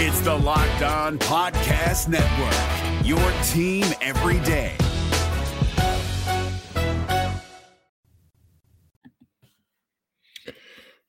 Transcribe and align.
It's 0.00 0.20
the 0.20 0.32
Locked 0.32 0.82
On 0.82 1.18
Podcast 1.18 2.06
Network, 2.06 3.04
your 3.04 3.18
team 3.48 3.84
every 4.00 4.38
day. 4.46 4.76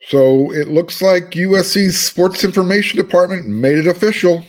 So 0.08 0.52
it 0.52 0.70
looks 0.70 1.04
like 1.04 1.30
USC's 1.30 2.02
Sports 2.02 2.44
Information 2.44 2.98
Department 2.98 3.46
made 3.46 3.78
it 3.78 3.86
official. 3.86 4.44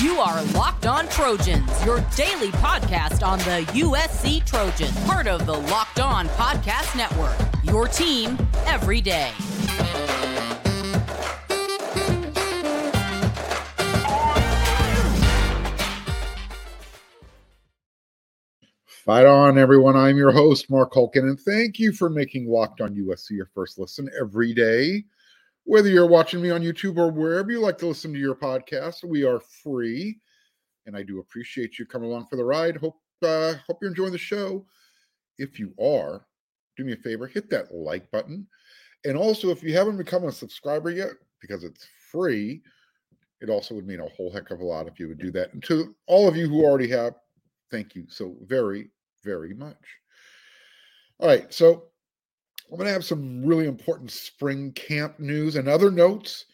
You 0.00 0.14
are 0.20 0.40
Locked 0.52 0.86
On 0.86 1.08
Trojans, 1.08 1.84
your 1.84 1.98
daily 2.14 2.52
podcast 2.62 3.26
on 3.26 3.40
the 3.40 3.68
USC 3.72 4.46
Trojans, 4.46 4.96
part 5.04 5.26
of 5.26 5.46
the 5.46 5.58
Locked 5.58 5.98
On 5.98 6.28
Podcast 6.28 6.96
Network. 6.96 7.34
Your 7.64 7.88
team 7.88 8.38
every 8.66 9.00
day. 9.00 9.32
Fight 19.04 19.26
on, 19.26 19.58
everyone. 19.58 19.96
I'm 19.96 20.16
your 20.16 20.32
host, 20.32 20.70
Mark 20.70 20.94
Hulkin, 20.94 21.28
and 21.28 21.38
thank 21.38 21.78
you 21.78 21.92
for 21.92 22.08
making 22.08 22.48
Locked 22.48 22.80
On 22.80 22.94
USC 22.94 23.32
your 23.32 23.50
first 23.54 23.78
listen 23.78 24.08
every 24.18 24.54
day. 24.54 25.04
Whether 25.64 25.90
you're 25.90 26.08
watching 26.08 26.40
me 26.40 26.48
on 26.48 26.62
YouTube 26.62 26.96
or 26.96 27.12
wherever 27.12 27.50
you 27.50 27.60
like 27.60 27.76
to 27.78 27.86
listen 27.86 28.14
to 28.14 28.18
your 28.18 28.34
podcast, 28.34 29.04
we 29.04 29.22
are 29.22 29.40
free, 29.62 30.18
and 30.86 30.96
I 30.96 31.02
do 31.02 31.18
appreciate 31.18 31.78
you 31.78 31.84
coming 31.84 32.08
along 32.08 32.28
for 32.28 32.36
the 32.36 32.44
ride. 32.46 32.78
Hope 32.78 32.96
uh, 33.22 33.56
hope 33.66 33.76
you're 33.82 33.90
enjoying 33.90 34.12
the 34.12 34.16
show. 34.16 34.64
If 35.36 35.58
you 35.58 35.74
are, 35.78 36.24
do 36.78 36.84
me 36.84 36.94
a 36.94 36.96
favor, 36.96 37.26
hit 37.26 37.50
that 37.50 37.74
like 37.74 38.10
button, 38.10 38.46
and 39.04 39.18
also 39.18 39.50
if 39.50 39.62
you 39.62 39.76
haven't 39.76 39.98
become 39.98 40.24
a 40.24 40.32
subscriber 40.32 40.90
yet, 40.90 41.12
because 41.42 41.62
it's 41.62 41.86
free, 42.10 42.62
it 43.42 43.50
also 43.50 43.74
would 43.74 43.86
mean 43.86 44.00
a 44.00 44.08
whole 44.16 44.32
heck 44.32 44.50
of 44.50 44.60
a 44.60 44.64
lot 44.64 44.88
if 44.88 44.98
you 44.98 45.08
would 45.08 45.18
do 45.18 45.30
that. 45.32 45.52
And 45.52 45.62
to 45.64 45.94
all 46.06 46.26
of 46.26 46.38
you 46.38 46.48
who 46.48 46.64
already 46.64 46.88
have, 46.88 47.16
thank 47.70 47.94
you 47.94 48.06
so 48.08 48.36
very, 48.46 48.88
very 49.24 49.54
much. 49.54 49.76
All 51.18 51.28
right, 51.28 51.52
so 51.52 51.84
I'm 52.70 52.76
going 52.76 52.86
to 52.86 52.92
have 52.92 53.04
some 53.04 53.44
really 53.44 53.66
important 53.66 54.10
spring 54.10 54.72
camp 54.72 55.18
news 55.18 55.56
and 55.56 55.68
other 55.68 55.90
notes 55.90 56.46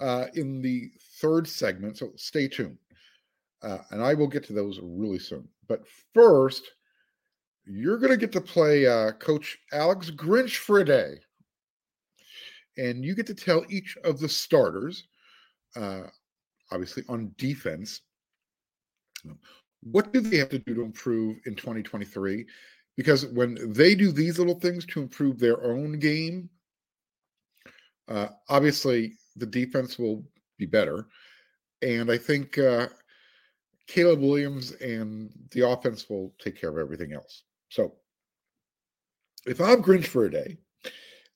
uh, 0.00 0.26
in 0.34 0.60
the 0.60 0.90
third 1.20 1.46
segment, 1.48 1.98
so 1.98 2.12
stay 2.16 2.48
tuned. 2.48 2.78
Uh, 3.62 3.78
and 3.90 4.02
I 4.02 4.14
will 4.14 4.26
get 4.26 4.44
to 4.46 4.52
those 4.52 4.80
really 4.82 5.20
soon. 5.20 5.46
But 5.68 5.82
first, 6.12 6.72
you're 7.64 7.98
going 7.98 8.10
to 8.10 8.16
get 8.16 8.32
to 8.32 8.40
play 8.40 8.86
uh, 8.86 9.12
Coach 9.12 9.58
Alex 9.72 10.10
Grinch 10.10 10.56
for 10.56 10.80
a 10.80 10.84
day. 10.84 11.14
And 12.76 13.04
you 13.04 13.14
get 13.14 13.26
to 13.28 13.34
tell 13.34 13.64
each 13.68 13.96
of 14.02 14.18
the 14.18 14.28
starters, 14.28 15.04
uh, 15.76 16.04
obviously 16.72 17.04
on 17.08 17.32
defense, 17.38 18.00
what 19.82 20.12
do 20.12 20.20
they 20.20 20.36
have 20.36 20.48
to 20.50 20.58
do 20.58 20.74
to 20.74 20.82
improve 20.82 21.38
in 21.46 21.54
2023? 21.54 22.46
Because 22.96 23.26
when 23.26 23.72
they 23.72 23.94
do 23.94 24.12
these 24.12 24.38
little 24.38 24.58
things 24.58 24.86
to 24.86 25.00
improve 25.00 25.38
their 25.38 25.64
own 25.64 25.98
game, 25.98 26.48
uh, 28.08 28.28
obviously 28.48 29.14
the 29.36 29.46
defense 29.46 29.98
will 29.98 30.24
be 30.58 30.66
better. 30.66 31.06
And 31.80 32.10
I 32.10 32.18
think 32.18 32.58
uh, 32.58 32.88
Caleb 33.86 34.20
Williams 34.20 34.72
and 34.72 35.30
the 35.50 35.68
offense 35.68 36.08
will 36.08 36.32
take 36.38 36.60
care 36.60 36.70
of 36.70 36.78
everything 36.78 37.12
else. 37.12 37.42
So 37.70 37.94
if 39.46 39.60
I'm 39.60 39.82
Grinch 39.82 40.06
for 40.06 40.26
a 40.26 40.30
day, 40.30 40.58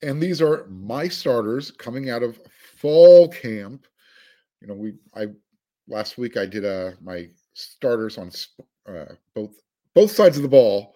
and 0.02 0.22
these 0.22 0.42
are 0.42 0.66
my 0.68 1.08
starters 1.08 1.70
coming 1.70 2.10
out 2.10 2.22
of 2.22 2.38
fall 2.76 3.28
camp, 3.28 3.86
you 4.60 4.68
know, 4.68 4.74
we 4.74 4.94
I 5.14 5.26
last 5.88 6.18
week 6.18 6.36
I 6.36 6.46
did 6.46 6.64
a 6.64 6.88
uh, 6.88 6.92
my 7.02 7.28
starters 7.56 8.18
on 8.18 8.30
uh, 8.86 9.14
both 9.34 9.54
both 9.94 10.10
sides 10.10 10.36
of 10.36 10.42
the 10.42 10.48
ball 10.48 10.94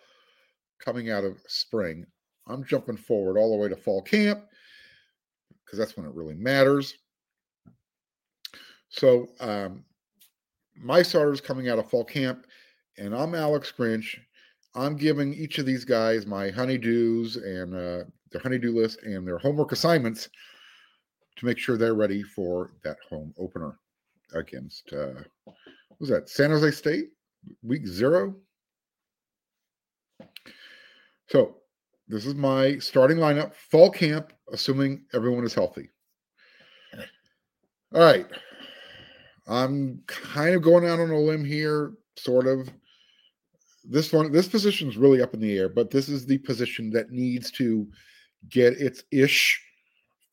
coming 0.78 1.10
out 1.10 1.24
of 1.24 1.40
spring. 1.46 2.06
I'm 2.46 2.64
jumping 2.64 2.96
forward 2.96 3.38
all 3.38 3.50
the 3.50 3.56
way 3.56 3.68
to 3.68 3.76
fall 3.76 4.02
camp 4.02 4.44
because 5.64 5.78
that's 5.78 5.96
when 5.96 6.06
it 6.06 6.14
really 6.14 6.34
matters. 6.34 6.94
So 8.90 9.28
um, 9.40 9.84
my 10.76 11.02
starters 11.02 11.40
coming 11.40 11.68
out 11.68 11.78
of 11.78 11.88
fall 11.88 12.04
camp, 12.04 12.46
and 12.98 13.14
I'm 13.14 13.34
Alex 13.34 13.72
Grinch. 13.76 14.18
I'm 14.74 14.96
giving 14.96 15.32
each 15.32 15.58
of 15.58 15.66
these 15.66 15.84
guys 15.84 16.26
my 16.26 16.50
honeydews 16.50 17.36
and 17.36 17.74
uh, 17.74 18.04
their 18.30 18.40
honeydew 18.42 18.72
list 18.72 19.02
and 19.02 19.26
their 19.26 19.38
homework 19.38 19.72
assignments 19.72 20.28
to 21.36 21.46
make 21.46 21.58
sure 21.58 21.76
they're 21.76 21.94
ready 21.94 22.22
for 22.22 22.72
that 22.84 22.98
home 23.08 23.32
opener 23.38 23.78
against 24.34 24.92
uh, 24.92 25.22
was 26.00 26.08
that 26.08 26.28
San 26.28 26.50
Jose 26.50 26.70
State 26.72 27.10
week 27.62 27.86
zero. 27.86 28.34
So 31.28 31.56
this 32.08 32.26
is 32.26 32.34
my 32.34 32.78
starting 32.78 33.18
lineup, 33.18 33.54
fall 33.54 33.90
camp, 33.90 34.32
assuming 34.52 35.04
everyone 35.14 35.44
is 35.44 35.54
healthy. 35.54 35.90
All 37.94 38.00
right. 38.00 38.26
I'm 39.46 40.02
kind 40.06 40.54
of 40.54 40.62
going 40.62 40.86
out 40.86 41.00
on 41.00 41.10
a 41.10 41.18
limb 41.18 41.44
here, 41.44 41.92
sort 42.16 42.46
of. 42.46 42.68
This 43.84 44.12
one, 44.12 44.30
this 44.30 44.48
position 44.48 44.88
is 44.88 44.96
really 44.96 45.22
up 45.22 45.34
in 45.34 45.40
the 45.40 45.56
air, 45.56 45.68
but 45.68 45.90
this 45.90 46.08
is 46.08 46.26
the 46.26 46.38
position 46.38 46.90
that 46.90 47.10
needs 47.10 47.50
to 47.52 47.88
get 48.48 48.74
its 48.74 49.02
ish 49.10 49.60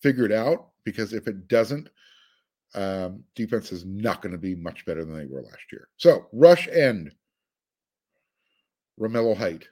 figured 0.02 0.32
out 0.32 0.70
because 0.84 1.14
if 1.14 1.28
it 1.28 1.48
doesn't, 1.48 1.90
um, 2.78 3.24
defense 3.34 3.72
is 3.72 3.86
not 3.86 4.22
going 4.22 4.32
to 4.32 4.38
be 4.38 4.56
much 4.56 4.86
better 4.86 5.04
than 5.04 5.18
they 5.18 5.26
were 5.26 5.42
last 5.42 5.72
year. 5.72 5.90
So, 5.98 6.28
rush 6.32 6.68
end. 6.68 7.12
Romello 9.00 9.36
Height. 9.36 9.68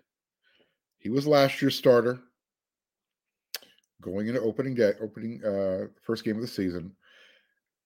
He 0.97 1.09
was 1.09 1.27
last 1.27 1.61
year's 1.61 1.77
starter 1.77 2.19
going 4.01 4.27
into 4.27 4.41
opening 4.41 4.73
day, 4.73 4.93
opening 5.01 5.43
uh, 5.45 5.87
first 6.01 6.23
game 6.23 6.35
of 6.35 6.41
the 6.41 6.47
season. 6.47 6.91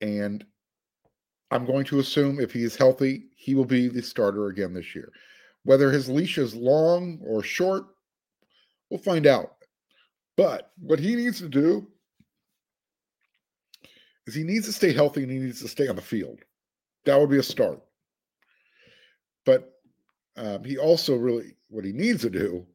And 0.01 0.45
I'm 1.51 1.65
going 1.65 1.85
to 1.85 1.99
assume 1.99 2.39
if 2.39 2.53
he 2.53 2.63
is 2.63 2.77
healthy, 2.77 3.25
he 3.35 3.55
will 3.55 3.65
be 3.65 3.89
the 3.89 4.01
starter 4.01 4.47
again 4.47 4.73
this 4.73 4.95
year. 4.95 5.11
Whether 5.63 5.91
his 5.91 6.09
leash 6.09 6.37
is 6.37 6.55
long 6.55 7.19
or 7.25 7.43
short, 7.43 7.87
we'll 8.89 9.01
find 9.01 9.27
out. 9.27 9.55
But 10.37 10.71
what 10.79 10.99
he 10.99 11.15
needs 11.15 11.39
to 11.39 11.49
do 11.49 11.87
is 14.29 14.35
he 14.35 14.43
needs 14.43 14.67
to 14.67 14.73
stay 14.73 14.93
healthy 14.93 15.23
and 15.23 15.31
he 15.31 15.39
needs 15.39 15.59
to 15.61 15.67
stay 15.67 15.87
on 15.87 15.95
the 15.95 16.01
field. 16.01 16.39
That 17.05 17.19
would 17.19 17.31
be 17.31 17.39
a 17.39 17.43
start. 17.43 17.81
But 19.43 19.73
um, 20.37 20.63
he 20.63 20.77
also 20.77 21.15
really, 21.15 21.55
what 21.69 21.83
he 21.83 21.91
needs 21.91 22.21
to 22.21 22.29
do, 22.29 22.65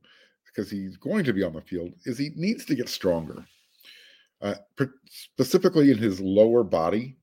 because 0.47 0.69
he's 0.69 0.97
going 0.97 1.25
to 1.25 1.33
be 1.33 1.45
on 1.45 1.53
the 1.53 1.61
field, 1.61 1.93
is 2.07 2.19
he 2.19 2.31
needs 2.35 2.65
to 2.65 2.75
get 2.75 2.89
stronger, 2.89 3.45
uh, 4.43 4.55
specifically 5.07 5.93
in 5.93 5.99
his 5.99 6.21
lower 6.21 6.65
body. 6.65 7.17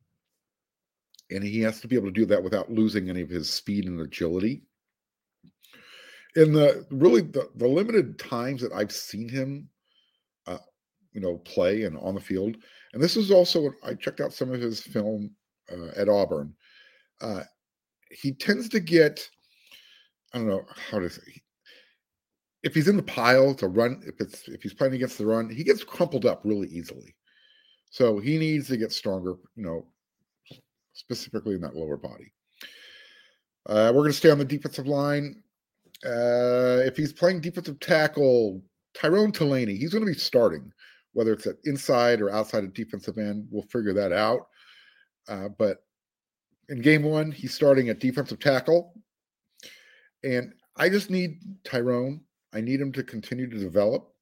And 1.30 1.44
he 1.44 1.60
has 1.62 1.82
to 1.82 1.88
be 1.90 1.98
able 1.98 2.08
to 2.08 2.14
do 2.14 2.26
that 2.28 2.44
without 2.44 2.72
losing 2.72 3.10
any 3.10 3.22
of 3.22 3.30
his 3.30 3.50
speed 3.50 3.86
and 3.86 4.00
agility. 4.00 4.64
In 6.38 6.54
the 6.54 6.86
really 6.90 7.22
the, 7.22 7.50
the 7.56 7.68
limited 7.68 8.18
times 8.18 8.62
that 8.62 8.72
I've 8.72 8.92
seen 8.94 9.28
him, 9.28 9.68
uh, 10.48 10.60
you 11.12 11.20
know, 11.20 11.38
play 11.40 11.84
and 11.84 11.98
on 11.98 12.16
the 12.16 12.22
field, 12.22 12.56
and 12.94 13.02
this 13.02 13.16
is 13.16 13.32
also, 13.32 13.72
I 13.84 13.94
checked 13.94 14.22
out 14.22 14.34
some 14.34 14.52
of 14.52 14.60
his 14.60 14.82
film 14.82 15.32
uh, 15.72 15.92
at 15.96 16.10
Auburn. 16.10 16.54
Uh, 17.22 17.44
he 18.10 18.34
tends 18.34 18.68
to 18.70 18.80
get, 18.80 19.26
I 20.34 20.40
don't 20.40 20.48
know 20.48 20.66
how 20.90 21.00
to 21.00 21.10
say, 21.10 21.42
if 22.64 22.76
he's 22.76 22.88
in 22.88 22.98
the 22.98 23.04
pile 23.04 23.54
to 23.56 23.68
run, 23.68 24.04
if 24.06 24.20
it's 24.20 24.48
if 24.48 24.62
he's 24.62 24.74
playing 24.74 24.94
against 24.94 25.18
the 25.18 25.26
run, 25.26 25.50
he 25.50 25.64
gets 25.64 25.84
crumpled 25.84 26.26
up 26.26 26.42
really 26.44 26.68
easily. 26.68 27.16
So 27.90 28.20
he 28.20 28.38
needs 28.38 28.68
to 28.68 28.78
get 28.78 28.92
stronger, 28.92 29.36
you 29.56 29.64
know, 29.64 29.88
specifically 30.94 31.56
in 31.56 31.62
that 31.62 31.76
lower 31.76 31.98
body. 31.98 32.32
Uh, 33.68 33.92
we're 33.94 34.02
going 34.02 34.12
to 34.12 34.18
stay 34.18 34.30
on 34.30 34.38
the 34.38 34.46
defensive 34.46 34.88
line. 34.88 35.42
Uh, 36.06 36.82
if 36.86 36.98
he's 36.98 37.14
playing 37.14 37.42
defensive 37.42 37.80
tackle, 37.80 38.62
Tyrone 38.94 39.32
Taleni, 39.32 39.78
he's 39.78 39.92
going 39.92 40.06
to 40.06 40.12
be 40.12 40.18
starting 40.18 40.72
whether 41.14 41.34
it's 41.34 41.48
at 41.48 41.58
inside 41.66 42.22
or 42.22 42.30
outside 42.30 42.64
of 42.64 42.74
defensive 42.74 43.18
end, 43.18 43.48
we'll 43.52 43.64
figure 43.64 43.94
that 43.94 44.12
out. 44.12 44.48
Uh, 45.28 45.50
but 45.50 45.84
in 46.70 46.82
game 46.82 47.04
one, 47.04 47.32
he's 47.32 47.54
starting 47.54 47.90
at 47.90 48.00
defensive 48.00 48.40
tackle. 48.40 48.94
And 50.24 50.54
I 50.76 50.90
just 50.90 51.10
need 51.10 51.40
Tyrone. 51.64 52.22
I 52.54 52.62
need 52.62 52.80
him 52.80 52.92
to 52.94 53.04
continue 53.04 53.50
to 53.50 53.58
develop 53.58 54.14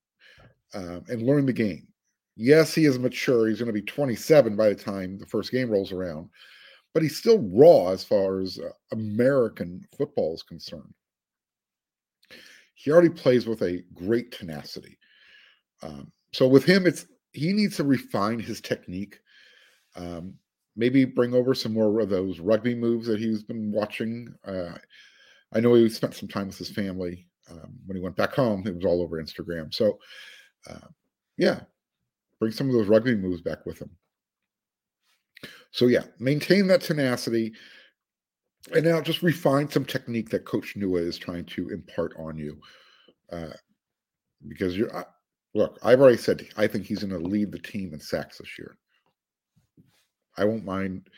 um, 0.73 1.03
and 1.07 1.23
learn 1.23 1.45
the 1.45 1.53
game. 1.53 1.87
Yes, 2.35 2.73
he 2.73 2.85
is 2.85 2.97
mature. 2.97 3.47
He's 3.47 3.59
going 3.59 3.67
to 3.67 3.73
be 3.73 3.81
27 3.81 4.55
by 4.55 4.69
the 4.69 4.75
time 4.75 5.17
the 5.17 5.25
first 5.25 5.51
game 5.51 5.69
rolls 5.69 5.91
around, 5.91 6.29
but 6.93 7.03
he's 7.03 7.17
still 7.17 7.39
raw 7.39 7.89
as 7.89 8.03
far 8.03 8.39
as 8.39 8.59
uh, 8.59 8.69
American 8.91 9.85
football 9.97 10.33
is 10.33 10.43
concerned. 10.43 10.93
He 12.75 12.91
already 12.91 13.09
plays 13.09 13.45
with 13.45 13.61
a 13.61 13.83
great 13.93 14.31
tenacity. 14.31 14.97
Um, 15.83 16.11
so 16.33 16.47
with 16.47 16.65
him, 16.65 16.87
it's 16.87 17.05
he 17.33 17.53
needs 17.53 17.77
to 17.77 17.83
refine 17.83 18.39
his 18.39 18.61
technique 18.61 19.19
Um, 19.95 20.35
maybe 20.75 21.05
bring 21.05 21.33
over 21.33 21.53
some 21.53 21.73
more 21.73 21.99
of 21.99 22.09
those 22.09 22.39
rugby 22.39 22.75
moves 22.75 23.07
that 23.07 23.19
he's 23.19 23.43
been 23.43 23.71
watching. 23.71 24.33
Uh, 24.45 24.77
I 25.53 25.59
know 25.59 25.73
he 25.73 25.89
spent 25.89 26.15
some 26.15 26.29
time 26.29 26.47
with 26.47 26.57
his 26.57 26.69
family 26.69 27.27
um, 27.49 27.77
when 27.85 27.97
he 27.97 28.03
went 28.03 28.15
back 28.15 28.33
home. 28.33 28.65
It 28.65 28.75
was 28.75 28.85
all 28.85 29.01
over 29.01 29.21
Instagram. 29.21 29.73
So, 29.73 29.99
uh, 30.69 30.87
yeah, 31.37 31.61
bring 32.39 32.51
some 32.51 32.67
of 32.67 32.73
those 32.73 32.87
rugby 32.87 33.15
moves 33.15 33.41
back 33.41 33.65
with 33.65 33.79
him. 33.81 33.89
So, 35.71 35.87
yeah, 35.87 36.03
maintain 36.19 36.67
that 36.67 36.81
tenacity. 36.81 37.53
And 38.73 38.85
now 38.85 39.01
just 39.01 39.23
refine 39.23 39.69
some 39.69 39.85
technique 39.85 40.29
that 40.29 40.45
Coach 40.45 40.75
Nua 40.77 41.01
is 41.01 41.17
trying 41.17 41.45
to 41.45 41.69
impart 41.69 42.13
on 42.17 42.37
you. 42.37 42.59
Uh, 43.31 43.53
because 44.47 44.77
you're, 44.77 44.95
uh, 44.95 45.03
look, 45.53 45.79
I've 45.83 45.99
already 45.99 46.17
said 46.17 46.47
I 46.57 46.67
think 46.67 46.85
he's 46.85 47.03
going 47.03 47.21
to 47.21 47.27
lead 47.27 47.51
the 47.51 47.59
team 47.59 47.93
in 47.93 47.99
sacks 47.99 48.37
this 48.37 48.57
year. 48.57 48.77
I 50.37 50.45
won't 50.45 50.65
mind 50.65 51.09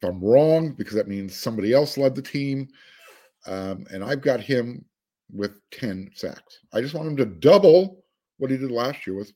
if 0.00 0.08
I'm 0.08 0.22
wrong 0.22 0.72
because 0.72 0.94
that 0.94 1.08
means 1.08 1.36
somebody 1.36 1.72
else 1.72 1.98
led 1.98 2.14
the 2.14 2.22
team. 2.22 2.68
Um, 3.46 3.86
and 3.90 4.04
I've 4.04 4.20
got 4.20 4.40
him 4.40 4.84
with 5.32 5.60
10 5.70 6.10
sacks. 6.14 6.60
I 6.72 6.80
just 6.80 6.94
want 6.94 7.08
him 7.08 7.16
to 7.16 7.24
double 7.24 8.04
what 8.38 8.50
he 8.50 8.56
did 8.56 8.70
last 8.70 9.06
year 9.06 9.16
was 9.16 9.32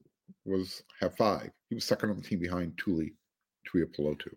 was 0.47 0.83
have 1.01 1.17
five. 1.17 1.51
He 1.69 1.75
was 1.75 1.85
second 1.85 2.11
on 2.11 2.17
the 2.17 2.23
team 2.23 2.39
behind 2.39 2.79
Tuli 2.79 3.15
Tuipulotu. 3.67 4.35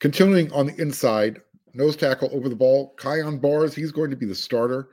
Continuing 0.00 0.52
on 0.52 0.66
the 0.66 0.80
inside, 0.80 1.40
nose 1.74 1.96
tackle 1.96 2.30
over 2.32 2.48
the 2.48 2.56
ball, 2.56 2.94
Kyon 2.96 3.38
Barrs, 3.38 3.74
he's 3.74 3.92
going 3.92 4.10
to 4.10 4.16
be 4.16 4.26
the 4.26 4.34
starter. 4.34 4.88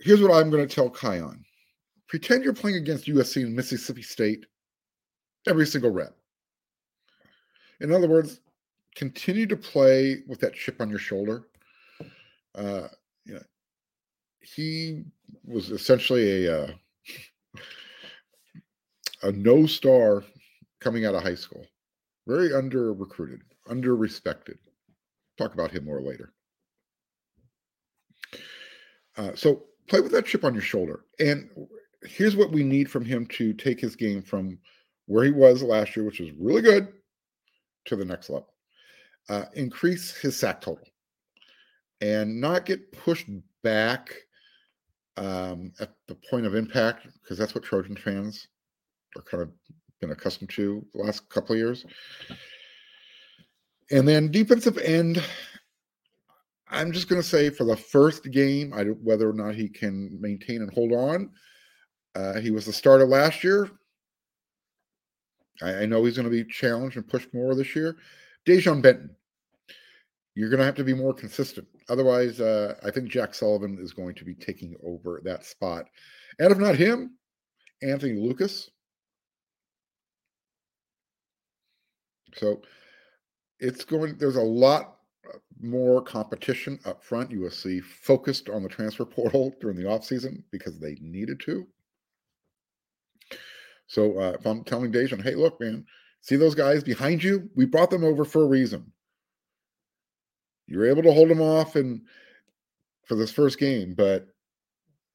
Here's 0.00 0.22
what 0.22 0.32
I'm 0.32 0.50
going 0.50 0.66
to 0.66 0.74
tell 0.74 0.90
Kyon. 0.90 1.44
Pretend 2.08 2.44
you're 2.44 2.54
playing 2.54 2.76
against 2.76 3.06
USC 3.06 3.42
and 3.42 3.54
Mississippi 3.54 4.02
State 4.02 4.46
every 5.46 5.66
single 5.66 5.90
rep. 5.90 6.14
In 7.80 7.92
other 7.92 8.08
words, 8.08 8.40
continue 8.94 9.46
to 9.46 9.56
play 9.56 10.22
with 10.26 10.40
that 10.40 10.54
chip 10.54 10.80
on 10.80 10.88
your 10.88 10.98
shoulder. 10.98 11.48
Uh, 12.54 12.88
you 13.24 13.34
know, 13.34 13.42
he 14.40 15.04
was 15.44 15.70
essentially 15.70 16.46
a 16.46 16.62
uh, 16.62 16.70
a 19.22 19.32
no 19.32 19.66
star 19.66 20.24
coming 20.80 21.04
out 21.04 21.14
of 21.14 21.22
high 21.22 21.34
school, 21.34 21.64
very 22.26 22.52
under 22.54 22.92
recruited, 22.92 23.42
under 23.68 23.96
respected. 23.96 24.58
Talk 25.36 25.54
about 25.54 25.70
him 25.70 25.84
more 25.84 26.02
later. 26.02 26.32
Uh, 29.16 29.34
so 29.34 29.64
play 29.88 30.00
with 30.00 30.12
that 30.12 30.26
chip 30.26 30.44
on 30.44 30.54
your 30.54 30.62
shoulder, 30.62 31.04
and 31.18 31.48
here's 32.02 32.36
what 32.36 32.52
we 32.52 32.62
need 32.62 32.90
from 32.90 33.04
him 33.04 33.26
to 33.26 33.52
take 33.52 33.80
his 33.80 33.96
game 33.96 34.22
from 34.22 34.58
where 35.06 35.24
he 35.24 35.30
was 35.30 35.62
last 35.62 35.96
year, 35.96 36.04
which 36.04 36.20
was 36.20 36.30
really 36.38 36.62
good, 36.62 36.88
to 37.86 37.96
the 37.96 38.04
next 38.04 38.30
level. 38.30 38.52
Uh, 39.28 39.44
increase 39.54 40.16
his 40.16 40.36
sack 40.36 40.60
total 40.60 40.86
and 42.00 42.40
not 42.40 42.64
get 42.64 42.92
pushed 42.92 43.28
back 43.62 44.14
um, 45.16 45.72
at 45.80 45.94
the 46.06 46.14
point 46.30 46.46
of 46.46 46.54
impact 46.54 47.06
because 47.22 47.36
that's 47.36 47.54
what 47.54 47.64
Trojan 47.64 47.96
fans 47.96 48.46
are 49.16 49.22
kind 49.22 49.42
of 49.42 49.50
been 50.00 50.12
accustomed 50.12 50.50
to 50.50 50.86
the 50.94 51.02
last 51.02 51.28
couple 51.28 51.54
of 51.54 51.58
years. 51.58 51.84
And 53.90 54.06
then 54.06 54.30
defensive 54.30 54.78
end, 54.78 55.22
I'm 56.70 56.92
just 56.92 57.08
going 57.08 57.20
to 57.20 57.26
say 57.26 57.50
for 57.50 57.64
the 57.64 57.76
first 57.76 58.24
game, 58.30 58.72
I 58.74 58.84
whether 58.84 59.28
or 59.28 59.32
not 59.32 59.54
he 59.54 59.68
can 59.68 60.18
maintain 60.20 60.62
and 60.62 60.72
hold 60.72 60.92
on. 60.92 61.30
Uh, 62.14 62.40
he 62.40 62.50
was 62.50 62.66
the 62.66 62.72
starter 62.72 63.06
last 63.06 63.42
year. 63.42 63.70
I, 65.62 65.82
I 65.82 65.86
know 65.86 66.04
he's 66.04 66.16
going 66.16 66.30
to 66.30 66.44
be 66.44 66.44
challenged 66.44 66.96
and 66.96 67.08
pushed 67.08 67.32
more 67.32 67.54
this 67.54 67.74
year. 67.74 67.96
Dejon 68.46 68.82
Benton, 68.82 69.10
you're 70.34 70.50
going 70.50 70.58
to 70.58 70.64
have 70.64 70.74
to 70.76 70.84
be 70.84 70.94
more 70.94 71.14
consistent. 71.14 71.66
Otherwise, 71.88 72.40
uh, 72.40 72.74
I 72.84 72.90
think 72.90 73.08
Jack 73.08 73.34
Sullivan 73.34 73.78
is 73.80 73.92
going 73.92 74.14
to 74.16 74.24
be 74.24 74.34
taking 74.34 74.74
over 74.84 75.20
that 75.24 75.44
spot. 75.44 75.86
And 76.38 76.52
if 76.52 76.58
not 76.58 76.76
him, 76.76 77.16
Anthony 77.82 78.14
Lucas. 78.14 78.70
So 82.34 82.62
it's 83.58 83.84
going, 83.84 84.18
there's 84.18 84.36
a 84.36 84.42
lot 84.42 84.97
more 85.60 86.02
competition 86.02 86.78
up 86.84 87.02
front. 87.02 87.30
USC 87.30 87.82
focused 87.82 88.48
on 88.48 88.62
the 88.62 88.68
transfer 88.68 89.04
portal 89.06 89.54
during 89.60 89.76
the 89.76 89.84
offseason 89.84 90.42
because 90.50 90.78
they 90.78 90.96
needed 91.00 91.40
to. 91.40 91.66
So 93.86 94.20
uh, 94.20 94.32
if 94.38 94.46
I'm 94.46 94.64
telling 94.64 94.92
Dejon, 94.92 95.22
hey, 95.22 95.34
look, 95.34 95.60
man, 95.60 95.86
see 96.20 96.36
those 96.36 96.54
guys 96.54 96.84
behind 96.84 97.24
you? 97.24 97.48
We 97.54 97.64
brought 97.64 97.90
them 97.90 98.04
over 98.04 98.24
for 98.24 98.42
a 98.42 98.48
reason. 98.48 98.92
You're 100.66 100.88
able 100.88 101.02
to 101.02 101.12
hold 101.12 101.30
them 101.30 101.40
off 101.40 101.76
and 101.76 102.02
for 103.06 103.14
this 103.14 103.32
first 103.32 103.58
game, 103.58 103.94
but 103.94 104.28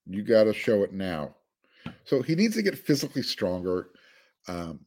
you 0.06 0.24
got 0.24 0.44
to 0.44 0.52
show 0.52 0.82
it 0.82 0.92
now. 0.92 1.36
So 2.04 2.22
he 2.22 2.34
needs 2.34 2.56
to 2.56 2.62
get 2.62 2.76
physically 2.76 3.22
stronger, 3.22 3.90
um, 4.48 4.80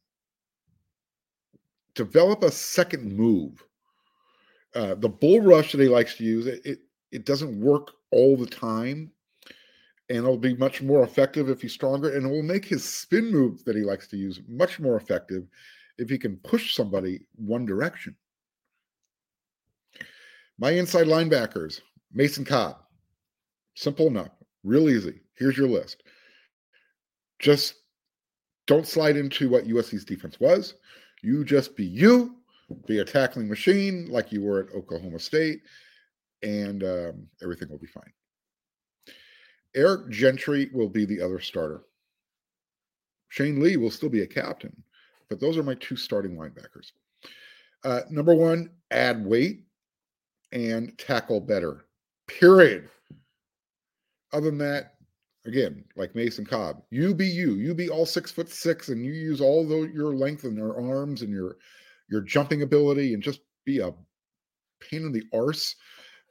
develop 1.96 2.44
a 2.44 2.52
second 2.52 3.16
move. 3.16 3.64
Uh, 4.78 4.94
the 4.94 5.10
bull 5.10 5.42
rush 5.42 5.72
that 5.72 5.82
he 5.82 5.88
likes 5.88 6.16
to 6.16 6.24
use, 6.24 6.46
it, 6.46 6.62
it 6.64 6.80
it 7.12 7.26
doesn't 7.26 7.60
work 7.60 7.94
all 8.12 8.38
the 8.38 8.46
time 8.46 9.12
and 10.10 10.20
it'll 10.20 10.38
be 10.38 10.56
much 10.56 10.82
more 10.82 11.04
effective 11.04 11.50
if 11.50 11.62
he's 11.62 11.74
stronger 11.74 12.16
and 12.16 12.26
it 12.26 12.30
will 12.30 12.44
make 12.44 12.64
his 12.64 12.84
spin 12.84 13.32
move 13.32 13.64
that 13.66 13.76
he 13.76 13.82
likes 13.82 14.08
to 14.08 14.18
use 14.18 14.40
much 14.48 14.80
more 14.80 14.96
effective 14.96 15.48
if 15.98 16.10
he 16.10 16.18
can 16.18 16.38
push 16.38 16.76
somebody 16.76 17.22
one 17.36 17.66
direction. 17.66 18.16
My 20.60 20.72
inside 20.72 21.08
linebackers 21.08 21.82
mason 22.14 22.46
cobb. 22.46 22.78
Simple 23.76 24.08
enough 24.08 24.32
real 24.64 24.90
easy 24.90 25.22
here's 25.36 25.58
your 25.58 25.70
list. 25.70 26.04
Just 27.40 27.76
don't 28.68 28.88
slide 28.88 29.18
into 29.18 29.50
what 29.50 29.68
usc's 29.68 30.06
defense 30.06 30.40
was 30.40 30.76
you 31.24 31.44
just 31.44 31.76
be 31.76 31.86
you 31.86 32.37
be 32.86 33.00
a 33.00 33.06
tackling 33.06 33.48
machine 33.48 34.08
like 34.10 34.32
you 34.32 34.42
were 34.42 34.60
at 34.60 34.76
oklahoma 34.76 35.20
state 35.20 35.62
and 36.44 36.84
um, 36.84 37.28
everything 37.42 37.70
will 37.70 37.78
be 37.78 37.88
fine 37.88 38.12
Eric 39.78 40.10
Gentry 40.10 40.70
will 40.74 40.90
be 40.90 41.06
the 41.06 41.22
other 41.22 41.40
starter. 41.40 41.84
Shane 43.30 43.62
Lee 43.62 43.78
will 43.78 43.92
still 43.92 44.10
be 44.10 44.24
a 44.24 44.28
captain, 44.28 44.76
but 45.30 45.40
those 45.40 45.56
are 45.56 45.64
my 45.64 45.76
two 45.76 45.96
starting 45.96 46.36
linebackers. 46.36 46.92
Uh, 47.84 48.02
number 48.10 48.34
one, 48.34 48.72
add 48.90 49.24
weight 49.24 49.66
and 50.52 50.98
tackle 50.98 51.40
better. 51.40 51.86
Period. 52.28 52.90
Other 54.34 54.50
than 54.50 54.58
that, 54.58 54.96
again, 55.46 55.84
like 55.96 56.16
Mason 56.16 56.46
Cobb, 56.46 56.82
you 56.90 57.14
be 57.14 57.28
you. 57.28 57.54
You 57.54 57.76
be 57.76 57.90
all 57.90 58.06
six 58.06 58.32
foot 58.32 58.50
six, 58.50 58.90
and 58.90 59.06
you 59.06 59.14
use 59.14 59.42
all 59.42 59.66
the, 59.66 59.92
your 59.94 60.16
length 60.16 60.44
and 60.44 60.58
your 60.58 60.76
arms 60.76 61.22
and 61.22 61.32
your 61.32 61.58
your 62.10 62.22
jumping 62.22 62.62
ability, 62.62 63.14
and 63.14 63.22
just 63.22 63.42
be 63.66 63.80
a 63.80 63.92
pain 64.80 65.06
in 65.06 65.12
the 65.12 65.24
arse 65.34 65.76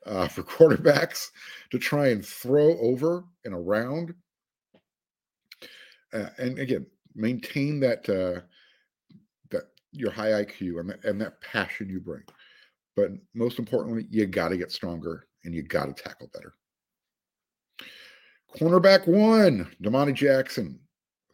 uh, 0.06 0.28
for 0.28 0.42
quarterbacks 0.42 1.28
to 1.70 1.78
try 1.78 2.08
and 2.08 2.24
throw 2.24 2.78
over 2.78 3.24
and 3.44 3.54
around. 3.54 4.14
Uh, 6.12 6.28
and 6.38 6.58
again, 6.58 6.86
maintain 7.14 7.80
that 7.80 8.08
uh, 8.08 8.40
that 9.50 9.64
your 9.92 10.10
high 10.10 10.44
IQ 10.44 10.80
and 10.80 10.90
that, 10.90 11.04
and 11.04 11.20
that 11.20 11.40
passion 11.40 11.88
you 11.88 12.00
bring. 12.00 12.22
But 12.94 13.10
most 13.34 13.58
importantly, 13.58 14.06
you 14.10 14.26
got 14.26 14.48
to 14.48 14.56
get 14.56 14.72
stronger 14.72 15.26
and 15.44 15.54
you 15.54 15.62
got 15.62 15.94
to 15.94 16.02
tackle 16.02 16.30
better. 16.32 16.54
Cornerback 18.58 19.06
one, 19.06 19.70
Domani 19.82 20.14
Jackson. 20.14 20.78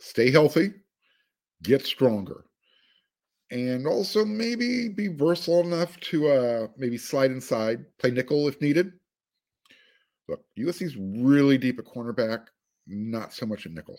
Stay 0.00 0.32
healthy, 0.32 0.72
get 1.62 1.86
stronger 1.86 2.44
and 3.52 3.86
also 3.86 4.24
maybe 4.24 4.88
be 4.88 5.08
versatile 5.08 5.60
enough 5.60 6.00
to 6.00 6.28
uh, 6.28 6.66
maybe 6.78 6.96
slide 6.96 7.30
inside, 7.30 7.84
play 7.98 8.10
nickel 8.10 8.48
if 8.48 8.58
needed. 8.62 8.92
Look, 10.26 10.42
USC's 10.58 10.96
really 10.96 11.58
deep 11.58 11.78
at 11.78 11.84
cornerback, 11.84 12.46
not 12.86 13.34
so 13.34 13.44
much 13.44 13.66
at 13.66 13.72
nickel. 13.72 13.98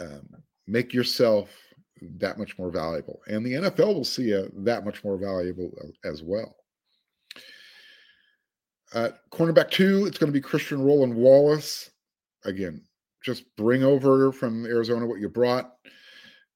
Um, 0.00 0.26
make 0.66 0.94
yourself 0.94 1.50
that 2.18 2.38
much 2.38 2.58
more 2.58 2.70
valuable, 2.70 3.20
and 3.26 3.44
the 3.44 3.52
NFL 3.52 3.94
will 3.94 4.04
see 4.04 4.28
you 4.28 4.50
that 4.56 4.86
much 4.86 5.04
more 5.04 5.18
valuable 5.18 5.70
as 6.02 6.22
well. 6.22 6.56
Uh, 8.94 9.10
cornerback 9.30 9.70
two, 9.70 10.06
it's 10.06 10.16
going 10.16 10.32
to 10.32 10.36
be 10.36 10.40
Christian 10.40 10.82
Roland 10.82 11.14
Wallace. 11.14 11.90
Again, 12.46 12.82
just 13.22 13.44
bring 13.56 13.84
over 13.84 14.32
from 14.32 14.64
Arizona 14.64 15.06
what 15.06 15.20
you 15.20 15.28
brought 15.28 15.74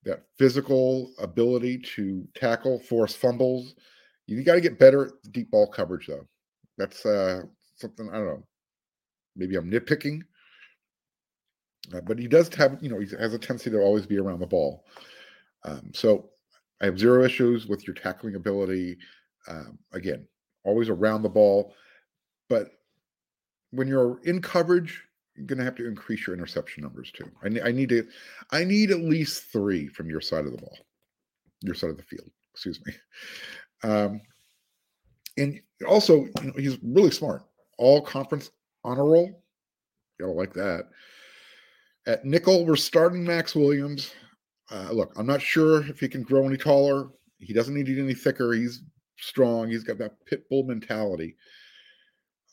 that 0.06 0.22
physical 0.38 1.12
ability 1.18 1.78
to 1.78 2.26
tackle, 2.34 2.78
force 2.78 3.14
fumbles. 3.14 3.74
You 4.26 4.42
got 4.44 4.54
to 4.54 4.60
get 4.60 4.78
better 4.78 5.06
at 5.06 5.32
deep 5.32 5.50
ball 5.50 5.66
coverage, 5.66 6.06
though. 6.06 6.26
That's 6.78 7.04
uh, 7.04 7.42
something 7.74 8.08
I 8.10 8.14
don't 8.14 8.26
know. 8.26 8.46
Maybe 9.34 9.56
I'm 9.56 9.70
nitpicking, 9.70 10.22
uh, 11.94 12.00
but 12.00 12.18
he 12.18 12.28
does 12.28 12.52
have, 12.54 12.78
you 12.80 12.88
know, 12.88 12.98
he 13.00 13.06
has 13.18 13.34
a 13.34 13.38
tendency 13.38 13.68
to 13.70 13.80
always 13.80 14.06
be 14.06 14.18
around 14.18 14.38
the 14.38 14.46
ball. 14.46 14.84
Um, 15.64 15.90
so 15.92 16.30
I 16.80 16.86
have 16.86 16.98
zero 16.98 17.24
issues 17.24 17.66
with 17.66 17.86
your 17.86 17.94
tackling 17.94 18.36
ability. 18.36 18.96
Um, 19.48 19.78
again, 19.92 20.26
always 20.64 20.88
around 20.88 21.22
the 21.22 21.28
ball, 21.28 21.74
but 22.48 22.68
when 23.72 23.88
you're 23.88 24.20
in 24.24 24.40
coverage, 24.40 25.05
going 25.44 25.58
to 25.58 25.64
have 25.64 25.76
to 25.76 25.86
increase 25.86 26.26
your 26.26 26.34
interception 26.34 26.82
numbers 26.82 27.12
too. 27.12 27.30
I, 27.42 27.68
I 27.68 27.72
need 27.72 27.88
to, 27.90 28.06
I 28.50 28.64
need 28.64 28.90
at 28.90 29.00
least 29.00 29.44
three 29.52 29.88
from 29.88 30.08
your 30.08 30.20
side 30.20 30.46
of 30.46 30.52
the 30.52 30.58
ball, 30.58 30.78
your 31.62 31.74
side 31.74 31.90
of 31.90 31.96
the 31.96 32.02
field. 32.02 32.30
Excuse 32.52 32.80
me. 32.86 32.92
Um, 33.82 34.20
and 35.36 35.60
also, 35.86 36.24
you 36.24 36.32
know, 36.42 36.52
he's 36.56 36.78
really 36.82 37.10
smart. 37.10 37.44
All 37.78 38.00
conference 38.00 38.50
honor 38.84 39.04
roll. 39.04 39.42
Don't 40.18 40.36
like 40.36 40.54
that. 40.54 40.88
At 42.06 42.24
nickel, 42.24 42.64
we're 42.64 42.76
starting 42.76 43.24
Max 43.24 43.54
Williams. 43.54 44.12
Uh, 44.70 44.90
look, 44.92 45.12
I'm 45.16 45.26
not 45.26 45.42
sure 45.42 45.86
if 45.86 46.00
he 46.00 46.08
can 46.08 46.22
grow 46.22 46.46
any 46.46 46.56
taller. 46.56 47.08
He 47.38 47.52
doesn't 47.52 47.74
need 47.74 47.86
to 47.86 47.94
get 47.94 48.04
any 48.04 48.14
thicker. 48.14 48.52
He's 48.52 48.82
strong. 49.18 49.68
He's 49.68 49.84
got 49.84 49.98
that 49.98 50.24
pit 50.24 50.48
bull 50.48 50.64
mentality. 50.64 51.36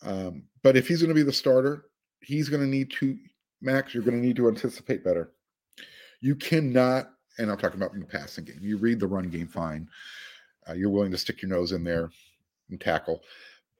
Um, 0.01 0.43
but 0.63 0.75
if 0.75 0.87
he's 0.87 1.01
going 1.01 1.09
to 1.09 1.15
be 1.15 1.23
the 1.23 1.31
starter, 1.31 1.85
he's 2.23 2.49
going 2.49 2.61
to 2.61 2.67
need 2.67 2.91
to, 2.91 3.17
Max, 3.61 3.93
you're 3.93 4.03
going 4.03 4.19
to 4.19 4.25
need 4.25 4.35
to 4.37 4.47
anticipate 4.47 5.03
better. 5.03 5.31
You 6.21 6.35
cannot, 6.35 7.09
and 7.37 7.51
I'm 7.51 7.57
talking 7.57 7.81
about 7.81 7.93
in 7.93 7.99
the 7.99 8.05
passing 8.05 8.45
game, 8.45 8.59
you 8.61 8.77
read 8.77 8.99
the 8.99 9.07
run 9.07 9.29
game 9.29 9.47
fine. 9.47 9.87
Uh, 10.67 10.73
you're 10.73 10.89
willing 10.89 11.11
to 11.11 11.17
stick 11.17 11.41
your 11.41 11.49
nose 11.49 11.71
in 11.71 11.83
there 11.83 12.09
and 12.69 12.79
tackle. 12.79 13.21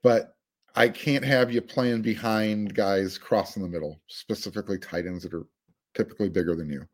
But 0.02 0.36
I 0.74 0.88
can't 0.88 1.24
have 1.24 1.52
you 1.52 1.62
playing 1.62 2.02
behind 2.02 2.74
guys 2.74 3.16
crossing 3.16 3.62
the 3.62 3.68
middle, 3.68 4.00
specifically 4.08 4.78
tight 4.78 5.06
ends 5.06 5.22
that 5.22 5.32
are 5.32 5.46
typically 5.94 6.28
bigger 6.28 6.54
than 6.54 6.68
you. 6.68 6.86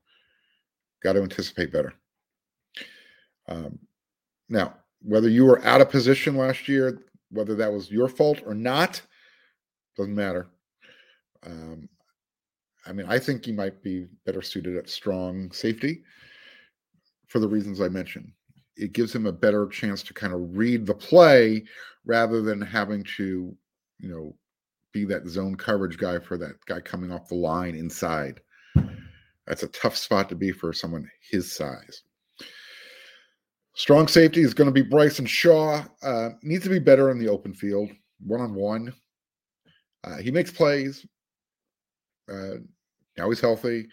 Got 1.02 1.14
to 1.14 1.22
anticipate 1.22 1.72
better. 1.72 1.94
Um, 3.48 3.78
now, 4.48 4.74
whether 5.02 5.28
you 5.28 5.46
were 5.46 5.64
out 5.64 5.80
of 5.80 5.90
position 5.90 6.36
last 6.36 6.68
year, 6.68 7.00
whether 7.30 7.54
that 7.54 7.72
was 7.72 7.90
your 7.90 8.08
fault 8.08 8.40
or 8.44 8.54
not, 8.54 9.00
doesn't 9.96 10.14
matter. 10.14 10.48
Um, 11.46 11.88
I 12.86 12.92
mean, 12.92 13.06
I 13.08 13.18
think 13.18 13.44
he 13.44 13.52
might 13.52 13.82
be 13.82 14.06
better 14.24 14.42
suited 14.42 14.76
at 14.76 14.88
strong 14.88 15.50
safety 15.52 16.02
for 17.28 17.38
the 17.38 17.48
reasons 17.48 17.80
I 17.80 17.88
mentioned. 17.88 18.32
It 18.76 18.92
gives 18.92 19.14
him 19.14 19.26
a 19.26 19.32
better 19.32 19.66
chance 19.66 20.02
to 20.04 20.14
kind 20.14 20.32
of 20.32 20.56
read 20.56 20.86
the 20.86 20.94
play 20.94 21.64
rather 22.04 22.40
than 22.40 22.60
having 22.60 23.04
to, 23.16 23.54
you 23.98 24.08
know, 24.08 24.34
be 24.92 25.04
that 25.04 25.28
zone 25.28 25.54
coverage 25.54 25.98
guy 25.98 26.18
for 26.18 26.36
that 26.38 26.64
guy 26.66 26.80
coming 26.80 27.12
off 27.12 27.28
the 27.28 27.34
line 27.34 27.74
inside. 27.74 28.40
That's 29.46 29.62
a 29.62 29.68
tough 29.68 29.96
spot 29.96 30.28
to 30.30 30.34
be 30.34 30.50
for 30.50 30.72
someone 30.72 31.08
his 31.30 31.52
size. 31.52 32.02
Strong 33.74 34.08
safety 34.08 34.40
is 34.40 34.54
going 34.54 34.66
to 34.66 34.72
be 34.72 34.82
Bryson 34.82 35.26
Shaw. 35.26 35.84
Uh, 36.02 36.30
needs 36.42 36.64
to 36.64 36.70
be 36.70 36.78
better 36.78 37.10
in 37.10 37.18
the 37.18 37.28
open 37.28 37.54
field, 37.54 37.90
one 38.26 38.40
on 38.40 38.54
one. 38.54 38.92
He 40.20 40.30
makes 40.30 40.50
plays. 40.50 41.06
Uh, 42.30 42.58
now 43.18 43.28
he's 43.28 43.40
healthy, 43.40 43.88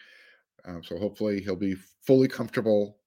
um, 0.65 0.83
so 0.83 0.97
hopefully 0.97 1.41
he'll 1.41 1.55
be 1.55 1.75
fully 2.05 2.27
comfortable. 2.27 2.97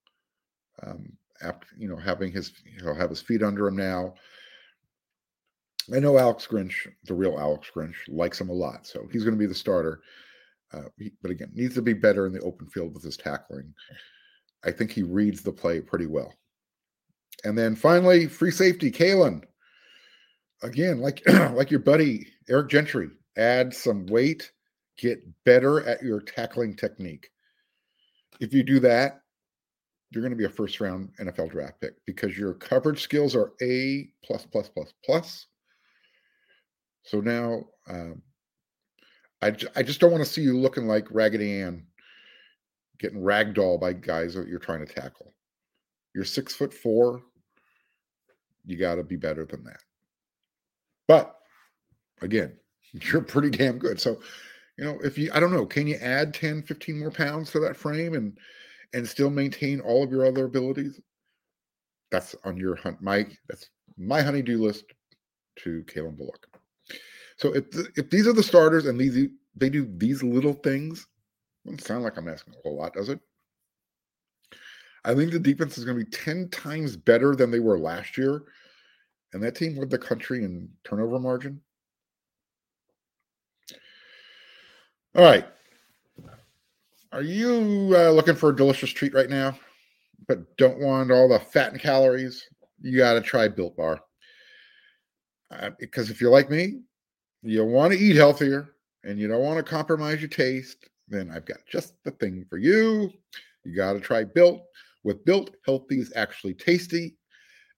Um, 0.82 1.12
after 1.42 1.66
you 1.76 1.88
know 1.88 1.96
having 1.96 2.32
his 2.32 2.52
he'll 2.80 2.94
have 2.94 3.10
his 3.10 3.20
feet 3.20 3.42
under 3.42 3.66
him 3.66 3.76
now. 3.76 4.14
I 5.94 5.98
know 5.98 6.18
Alex 6.18 6.46
Grinch, 6.46 6.86
the 7.04 7.14
real 7.14 7.38
Alex 7.38 7.70
Grinch, 7.74 7.96
likes 8.08 8.40
him 8.40 8.48
a 8.48 8.54
lot, 8.54 8.86
so 8.86 9.08
he's 9.10 9.24
going 9.24 9.34
to 9.34 9.38
be 9.38 9.46
the 9.46 9.54
starter. 9.54 10.02
Uh, 10.72 10.84
he, 10.98 11.10
but 11.20 11.32
again, 11.32 11.50
needs 11.52 11.74
to 11.74 11.82
be 11.82 11.94
better 11.94 12.26
in 12.26 12.32
the 12.32 12.40
open 12.40 12.68
field 12.68 12.94
with 12.94 13.02
his 13.02 13.16
tackling. 13.16 13.74
I 14.64 14.70
think 14.70 14.92
he 14.92 15.02
reads 15.02 15.42
the 15.42 15.52
play 15.52 15.80
pretty 15.80 16.06
well. 16.06 16.32
And 17.44 17.58
then 17.58 17.74
finally, 17.74 18.26
free 18.26 18.50
safety, 18.52 18.90
Kalen. 18.90 19.42
Again, 20.62 21.00
like 21.00 21.22
like 21.54 21.70
your 21.70 21.80
buddy 21.80 22.26
Eric 22.48 22.68
Gentry, 22.68 23.08
add 23.36 23.74
some 23.74 24.06
weight, 24.06 24.52
get 25.00 25.22
better 25.44 25.86
at 25.86 26.02
your 26.02 26.20
tackling 26.20 26.76
technique. 26.76 27.30
If 28.40 28.52
you 28.52 28.62
do 28.62 28.78
that, 28.80 29.22
you're 30.10 30.22
going 30.22 30.32
to 30.32 30.36
be 30.36 30.44
a 30.44 30.50
first 30.50 30.80
round 30.80 31.10
NFL 31.20 31.50
draft 31.50 31.80
pick 31.80 31.94
because 32.04 32.36
your 32.36 32.54
coverage 32.54 33.02
skills 33.02 33.34
are 33.34 33.52
A 33.62 34.10
plus 34.24 34.46
plus 34.46 34.68
plus 34.68 34.92
plus. 35.04 35.46
So 37.04 37.20
now, 37.20 37.64
um, 37.88 38.20
I 39.40 39.48
I 39.76 39.82
just 39.82 40.00
don't 40.00 40.12
want 40.12 40.24
to 40.24 40.30
see 40.30 40.42
you 40.42 40.58
looking 40.58 40.86
like 40.86 41.06
Raggedy 41.10 41.60
Ann, 41.60 41.86
getting 42.98 43.20
ragdoll 43.20 43.80
by 43.80 43.92
guys 43.92 44.34
that 44.34 44.48
you're 44.48 44.58
trying 44.58 44.84
to 44.84 44.92
tackle. 44.92 45.32
You're 46.14 46.24
six 46.24 46.54
foot 46.54 46.74
four. 46.74 47.22
You 48.66 48.76
got 48.76 48.96
to 48.96 49.04
be 49.04 49.16
better 49.16 49.46
than 49.46 49.64
that. 49.64 49.80
But 51.08 51.36
again, 52.20 52.56
you're 52.92 53.22
pretty 53.22 53.50
damn 53.50 53.78
good. 53.78 54.00
So, 54.00 54.20
you 54.80 54.86
know, 54.86 54.98
if 55.04 55.18
you, 55.18 55.30
I 55.34 55.40
don't 55.40 55.52
know, 55.52 55.66
can 55.66 55.86
you 55.86 55.96
add 55.96 56.32
10, 56.32 56.62
15 56.62 56.98
more 56.98 57.10
pounds 57.10 57.50
to 57.50 57.60
that 57.60 57.76
frame 57.76 58.14
and, 58.14 58.38
and 58.94 59.06
still 59.06 59.28
maintain 59.28 59.78
all 59.80 60.02
of 60.02 60.10
your 60.10 60.24
other 60.24 60.46
abilities? 60.46 60.98
That's 62.10 62.34
on 62.44 62.56
your 62.56 62.76
hunt, 62.76 63.02
mike 63.02 63.38
that's 63.46 63.68
my 63.98 64.22
honeydew 64.22 64.56
list 64.56 64.84
to 65.56 65.84
Kalen 65.84 66.16
Bullock. 66.16 66.46
So 67.36 67.54
if, 67.54 67.66
if 67.96 68.08
these 68.08 68.26
are 68.26 68.32
the 68.32 68.42
starters 68.42 68.86
and 68.86 68.98
these, 68.98 69.28
they 69.54 69.68
do 69.68 69.86
these 69.98 70.22
little 70.22 70.54
things, 70.54 71.06
doesn't 71.66 71.82
sound 71.82 72.02
like 72.02 72.16
I'm 72.16 72.28
asking 72.28 72.54
a 72.54 72.62
whole 72.62 72.78
lot, 72.78 72.94
does 72.94 73.10
it? 73.10 73.20
I 75.04 75.14
think 75.14 75.30
the 75.30 75.38
defense 75.38 75.76
is 75.76 75.84
going 75.84 75.98
to 75.98 76.04
be 76.04 76.10
10 76.10 76.48
times 76.48 76.96
better 76.96 77.36
than 77.36 77.50
they 77.50 77.60
were 77.60 77.78
last 77.78 78.16
year. 78.16 78.44
And 79.34 79.42
that 79.42 79.56
team 79.56 79.76
led 79.76 79.90
the 79.90 79.98
country 79.98 80.42
in 80.42 80.70
turnover 80.84 81.18
margin. 81.18 81.60
All 85.16 85.24
right. 85.24 85.44
Are 87.12 87.22
you 87.22 87.92
uh, 87.96 88.10
looking 88.10 88.36
for 88.36 88.50
a 88.50 88.56
delicious 88.56 88.90
treat 88.90 89.12
right 89.12 89.28
now, 89.28 89.58
but 90.28 90.56
don't 90.56 90.78
want 90.78 91.10
all 91.10 91.28
the 91.28 91.40
fat 91.40 91.72
and 91.72 91.80
calories? 91.80 92.44
You 92.80 92.96
got 92.96 93.14
to 93.14 93.20
try 93.20 93.48
Built 93.48 93.76
Bar. 93.76 94.00
Uh, 95.50 95.70
because 95.80 96.10
if 96.10 96.20
you're 96.20 96.30
like 96.30 96.48
me, 96.48 96.82
you 97.42 97.64
want 97.64 97.92
to 97.92 97.98
eat 97.98 98.14
healthier 98.14 98.76
and 99.02 99.18
you 99.18 99.26
don't 99.26 99.42
want 99.42 99.56
to 99.56 99.68
compromise 99.68 100.20
your 100.20 100.28
taste, 100.28 100.88
then 101.08 101.28
I've 101.34 101.44
got 101.44 101.58
just 101.68 101.94
the 102.04 102.12
thing 102.12 102.46
for 102.48 102.58
you. 102.58 103.10
You 103.64 103.74
got 103.74 103.94
to 103.94 104.00
try 104.00 104.22
Built. 104.22 104.62
With 105.02 105.24
Built, 105.24 105.50
healthy 105.66 105.98
is 105.98 106.12
actually 106.14 106.54
tasty. 106.54 107.16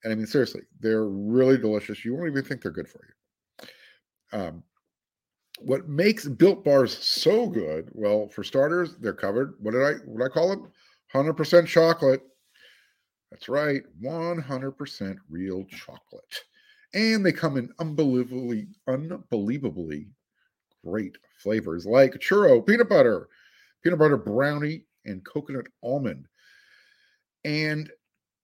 And 0.05 0.13
I 0.13 0.17
mean, 0.17 0.27
seriously, 0.27 0.63
they're 0.81 1.09
really 1.09 1.57
delicious. 1.57 2.05
You 2.05 2.15
won't 2.15 2.29
even 2.29 2.45
think 2.45 2.61
they're 2.61 2.71
good 2.71 2.89
for 2.89 3.01
you. 3.09 4.39
Um, 4.39 4.63
what 5.65 5.89
makes 5.89 6.29
built 6.29 6.65
bars 6.65 6.97
so 6.97 7.47
good? 7.47 7.89
Well, 7.93 8.29
for 8.29 8.45
starters, 8.45 8.97
they're 8.97 9.13
covered. 9.13 9.55
What 9.61 9.73
did 9.73 9.83
I 9.83 9.93
what 10.05 10.25
I 10.25 10.29
call 10.29 10.49
them? 10.51 10.69
100% 11.15 11.67
chocolate. 11.67 12.23
That's 13.31 13.49
right, 13.49 13.83
100% 14.03 15.17
real 15.31 15.65
chocolate. 15.65 16.41
And 16.95 17.25
they 17.25 17.33
come 17.33 17.57
in 17.57 17.71
unbelievably, 17.79 18.67
unbelievably 18.87 20.09
great 20.85 21.17
flavors 21.39 21.87
like 21.87 22.13
churro, 22.15 22.65
peanut 22.67 22.89
butter, 22.89 23.29
peanut 23.83 23.99
butter 23.99 24.17
brownie, 24.17 24.85
and 25.07 25.25
coconut 25.25 25.67
almond. 25.83 26.27
And 27.45 27.91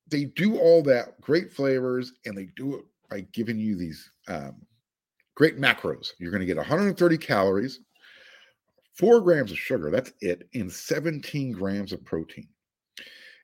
they 0.09 0.25
do 0.25 0.59
all 0.59 0.83
that 0.85 1.21
great 1.21 1.53
flavors, 1.53 2.13
and 2.25 2.37
they 2.37 2.49
do 2.57 2.77
it 2.77 2.85
by 3.11 3.27
giving 3.33 3.59
you 3.59 3.77
these 3.77 4.11
um, 4.29 4.57
great 5.39 5.57
macros. 5.57 6.11
You're 6.19 6.33
going 6.33 6.41
to 6.41 6.47
get 6.47 6.57
130 6.57 7.17
calories, 7.19 7.79
four 8.95 9.21
grams 9.21 9.53
of 9.53 9.59
sugar, 9.59 9.89
that's 9.89 10.13
it, 10.21 10.49
and 10.53 10.71
17 10.71 11.53
grams 11.53 11.93
of 11.93 12.05
protein. 12.05 12.49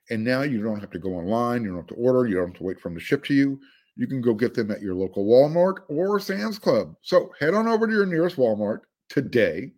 And 0.09 0.21
now 0.21 0.41
you 0.41 0.61
don't 0.61 0.81
have 0.81 0.91
to 0.91 0.99
go 0.99 1.13
online, 1.13 1.63
you 1.63 1.69
don't 1.69 1.77
have 1.77 1.87
to 1.87 1.95
order, 1.95 2.27
you 2.27 2.35
don't 2.35 2.49
have 2.49 2.57
to 2.57 2.63
wait 2.63 2.81
for 2.81 2.89
them 2.89 2.99
to 2.99 3.03
ship 3.03 3.23
to 3.25 3.33
you. 3.33 3.61
You 3.95 4.07
can 4.07 4.19
go 4.19 4.33
get 4.33 4.53
them 4.53 4.71
at 4.71 4.81
your 4.81 4.93
local 4.93 5.25
Walmart 5.25 5.83
or 5.87 6.19
Sam's 6.19 6.59
Club. 6.59 6.97
So 7.01 7.31
head 7.39 7.53
on 7.53 7.65
over 7.65 7.87
to 7.87 7.93
your 7.93 8.05
nearest 8.05 8.35
Walmart 8.35 8.81
today, 9.07 9.71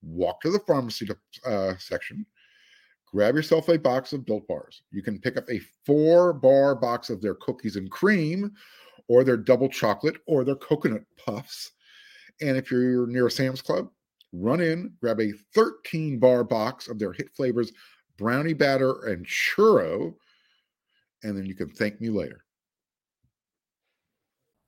walk 0.00 0.40
to 0.40 0.50
the 0.50 0.60
pharmacy 0.60 1.06
uh, 1.44 1.74
section, 1.78 2.24
grab 3.12 3.34
yourself 3.34 3.68
a 3.68 3.78
box 3.78 4.14
of 4.14 4.24
Built 4.24 4.48
Bars. 4.48 4.80
You 4.90 5.02
can 5.02 5.20
pick 5.20 5.36
up 5.36 5.44
a 5.50 5.60
four 5.84 6.32
bar 6.32 6.74
box 6.74 7.10
of 7.10 7.20
their 7.20 7.34
cookies 7.34 7.76
and 7.76 7.90
cream 7.90 8.54
or 9.08 9.24
their 9.24 9.36
double 9.36 9.68
chocolate 9.68 10.16
or 10.26 10.44
their 10.44 10.56
coconut 10.56 11.04
puffs. 11.16 11.72
And 12.40 12.56
if 12.56 12.70
you're 12.70 13.06
near 13.06 13.28
Sam's 13.30 13.62
Club, 13.62 13.88
run 14.32 14.60
in, 14.60 14.92
grab 15.00 15.20
a 15.20 15.32
13 15.54 16.18
bar 16.18 16.44
box 16.44 16.88
of 16.88 16.98
their 16.98 17.12
hit 17.12 17.30
flavors, 17.34 17.72
brownie 18.16 18.52
batter 18.52 19.06
and 19.06 19.26
churro, 19.26 20.14
and 21.22 21.36
then 21.36 21.46
you 21.46 21.54
can 21.54 21.68
thank 21.68 22.00
me 22.00 22.10
later. 22.10 22.44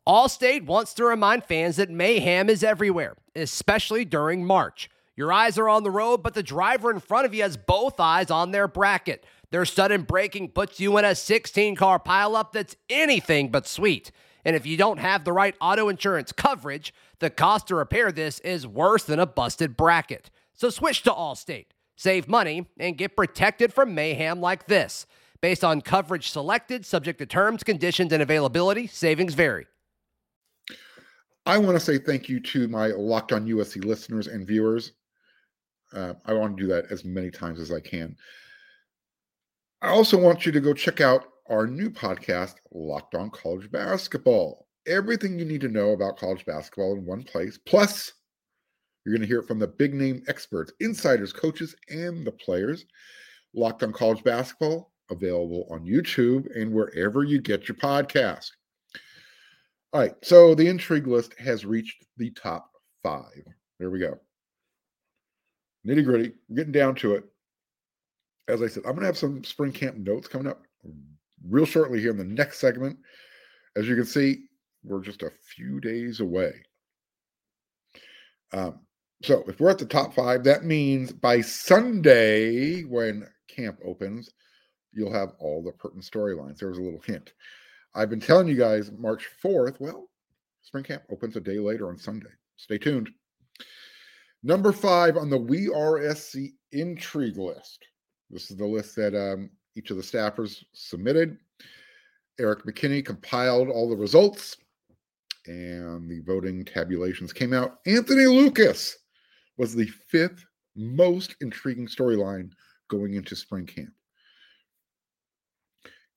Allstate 0.09 0.65
wants 0.65 0.95
to 0.95 1.05
remind 1.05 1.45
fans 1.45 1.77
that 1.77 1.91
mayhem 1.91 2.49
is 2.49 2.65
everywhere, 2.65 3.17
especially 3.37 4.05
during 4.05 4.45
March. 4.45 4.89
Your 5.15 5.33
eyes 5.33 5.59
are 5.59 5.69
on 5.69 5.83
the 5.83 5.91
road, 5.91 6.23
but 6.23 6.35
the 6.35 6.43
driver 6.43 6.91
in 6.91 6.99
front 6.99 7.27
of 7.27 7.35
you 7.35 7.43
has 7.43 7.57
both 7.57 8.01
eyes 8.01 8.31
on 8.31 8.51
their 8.51 8.67
bracket. 8.67 9.25
Their 9.51 9.65
sudden 9.65 10.03
braking 10.03 10.49
puts 10.49 10.81
you 10.81 10.97
in 10.97 11.05
a 11.05 11.15
16 11.15 11.77
car 11.77 12.01
pileup 12.01 12.53
that's 12.53 12.77
anything 12.89 13.51
but 13.51 13.67
sweet. 13.67 14.11
And 14.45 14.57
if 14.57 14.67
you 14.67 14.77
don't 14.77 14.99
have 14.99 15.25
the 15.25 15.33
right 15.33 15.55
auto 15.61 15.89
insurance 15.89 16.33
coverage, 16.33 16.95
the 17.19 17.31
cost 17.31 17.69
to 17.69 17.75
repair 17.75 18.11
this 18.13 18.39
is 18.41 18.67
worse 18.67 19.05
than 19.05 19.19
a 19.19 19.27
busted 19.27 19.77
bracket. 19.77 20.31
So 20.55 20.71
switch 20.71 21.03
to 21.03 21.11
Allstate, 21.11 21.67
save 21.97 22.29
money, 22.29 22.67
and 22.79 22.99
get 22.99 23.17
protected 23.17 23.73
from 23.73 23.95
mayhem 23.95 24.41
like 24.41 24.67
this. 24.67 25.07
Based 25.41 25.65
on 25.65 25.81
coverage 25.81 26.31
selected, 26.31 26.85
subject 26.85 27.19
to 27.19 27.27
terms, 27.27 27.63
conditions, 27.63 28.13
and 28.13 28.23
availability, 28.23 28.87
savings 28.87 29.35
vary. 29.35 29.67
I 31.47 31.57
want 31.57 31.77
to 31.77 31.81
say 31.81 31.99
thank 31.99 32.29
you 32.29 32.41
to 32.41 32.69
my 32.69 32.89
Locked 32.89 33.33
On 33.33 33.47
USC 33.47 33.85
listeners 33.85 34.27
and 34.27 34.47
viewers. 34.47 34.93
Uh, 35.95 36.15
I 36.27 36.35
want 36.35 36.57
to 36.57 36.63
do 36.63 36.69
that 36.69 36.93
as 36.93 37.05
many 37.05 37.31
times 37.31 37.59
as 37.59 37.73
I 37.73 37.81
can. 37.81 38.17
I 39.83 39.89
also 39.89 40.19
want 40.19 40.45
you 40.45 40.53
to 40.53 40.61
go 40.61 40.75
check 40.75 41.01
out 41.01 41.25
our 41.51 41.67
new 41.67 41.91
podcast, 41.91 42.55
Locked 42.73 43.17
On 43.17 43.29
College 43.31 43.71
Basketball. 43.71 44.69
Everything 44.87 45.39
you 45.39 45.45
need 45.45 45.61
to 45.61 45.69
know 45.69 45.91
about 45.91 46.17
college 46.17 46.47
basketball 46.47 46.95
in 46.95 47.05
one 47.05 47.25
place. 47.25 47.59
Plus, 47.67 48.13
you're 49.05 49.13
going 49.13 49.23
to 49.23 49.27
hear 49.27 49.41
it 49.41 49.49
from 49.49 49.59
the 49.59 49.67
big 49.67 49.93
name 49.93 50.23
experts, 50.29 50.73
insiders, 50.81 51.33
coaches, 51.33 51.75
and 51.89 52.25
the 52.25 52.33
players. 52.33 52.87
Locked 53.53 53.83
On 53.83 53.93
College 53.93 54.23
Basketball, 54.23 54.93
available 55.11 55.67
on 55.71 55.85
YouTube 55.85 56.47
and 56.57 56.73
wherever 56.73 57.25
you 57.25 57.41
get 57.41 57.69
your 57.69 57.77
podcast. 57.77 58.51
All 59.93 60.01
right, 60.01 60.15
so 60.23 60.55
the 60.55 60.69
intrigue 60.69 61.09
list 61.09 61.35
has 61.41 61.67
reached 61.67 62.05
the 62.17 62.31
top 62.31 62.71
five. 63.03 63.43
There 63.81 63.91
we 63.91 63.99
go. 63.99 64.21
Nitty 65.85 66.05
gritty, 66.05 66.33
getting 66.55 66.73
down 66.73 66.95
to 66.97 67.15
it. 67.15 67.25
As 68.47 68.63
I 68.63 68.69
said, 68.69 68.85
I'm 68.85 68.93
going 68.93 69.01
to 69.01 69.07
have 69.07 69.19
some 69.19 69.43
spring 69.43 69.73
camp 69.73 69.97
notes 69.97 70.29
coming 70.29 70.47
up 70.47 70.63
real 71.49 71.67
shortly 71.67 72.01
here 72.01 72.11
in 72.11 72.19
the 72.19 72.25
next 72.25 72.59
segment. 72.59 72.99
As 73.77 73.89
you 73.89 73.97
can 73.97 74.05
see, 74.05 74.45
we're 74.83 75.03
just 75.03 75.23
a 75.23 75.31
few 75.55 75.81
days 75.81 76.21
away. 76.21 76.53
Um, 78.53 78.81
so 79.23 79.45
if 79.47 79.61
we're 79.61 79.71
at 79.71 79.79
the 79.79 79.87
top 79.87 80.15
five, 80.15 80.45
that 80.45 80.65
means 80.65 81.13
by 81.13 81.41
Sunday, 81.41 82.83
when 82.83 83.27
camp 83.49 83.79
opens, 83.85 84.31
you'll 84.93 85.13
have 85.13 85.35
all 85.39 85.63
the 85.63 85.73
pertinent 85.73 86.05
storylines. 86.05 86.59
There 86.59 86.69
was 86.69 86.79
a 86.79 86.83
little 86.83 87.03
hint. 87.05 87.33
I've 87.95 88.11
been 88.11 88.21
telling 88.21 88.49
you 88.49 88.57
guys 88.57 88.91
March 88.93 89.29
4th. 89.45 89.79
Well, 89.79 90.09
spring 90.63 90.85
camp 90.85 91.03
opens 91.11 91.37
a 91.37 91.41
day 91.41 91.59
later 91.59 91.89
on 91.89 91.99
Sunday. 91.99 92.31
Stay 92.57 92.79
tuned. 92.79 93.11
Number 94.43 94.73
five 94.73 95.17
on 95.17 95.29
the 95.29 96.15
SC 96.15 96.55
intrigue 96.73 97.37
list. 97.37 97.85
This 98.31 98.51
is 98.51 98.57
the 98.57 98.67
list 98.67 98.97
that 98.97 99.15
um, 99.15 99.51
each 99.77 99.91
of 99.91 99.97
the 99.97 100.03
staffers 100.03 100.65
submitted. 100.73 101.39
Eric 102.39 102.65
McKinney 102.65 103.05
compiled 103.05 103.69
all 103.69 103.89
the 103.89 103.97
results, 103.97 104.57
and 105.47 106.11
the 106.11 106.21
voting 106.21 106.65
tabulations 106.65 107.33
came 107.33 107.53
out. 107.53 107.79
Anthony 107.87 108.27
Lucas 108.27 108.97
was 109.59 109.75
the 109.75 109.87
fifth 110.09 110.45
most 110.77 111.37
intriguing 111.41 111.87
storyline 111.87 112.51
going 112.89 113.15
into 113.15 113.37
spring 113.37 113.67
camp. 113.67 113.93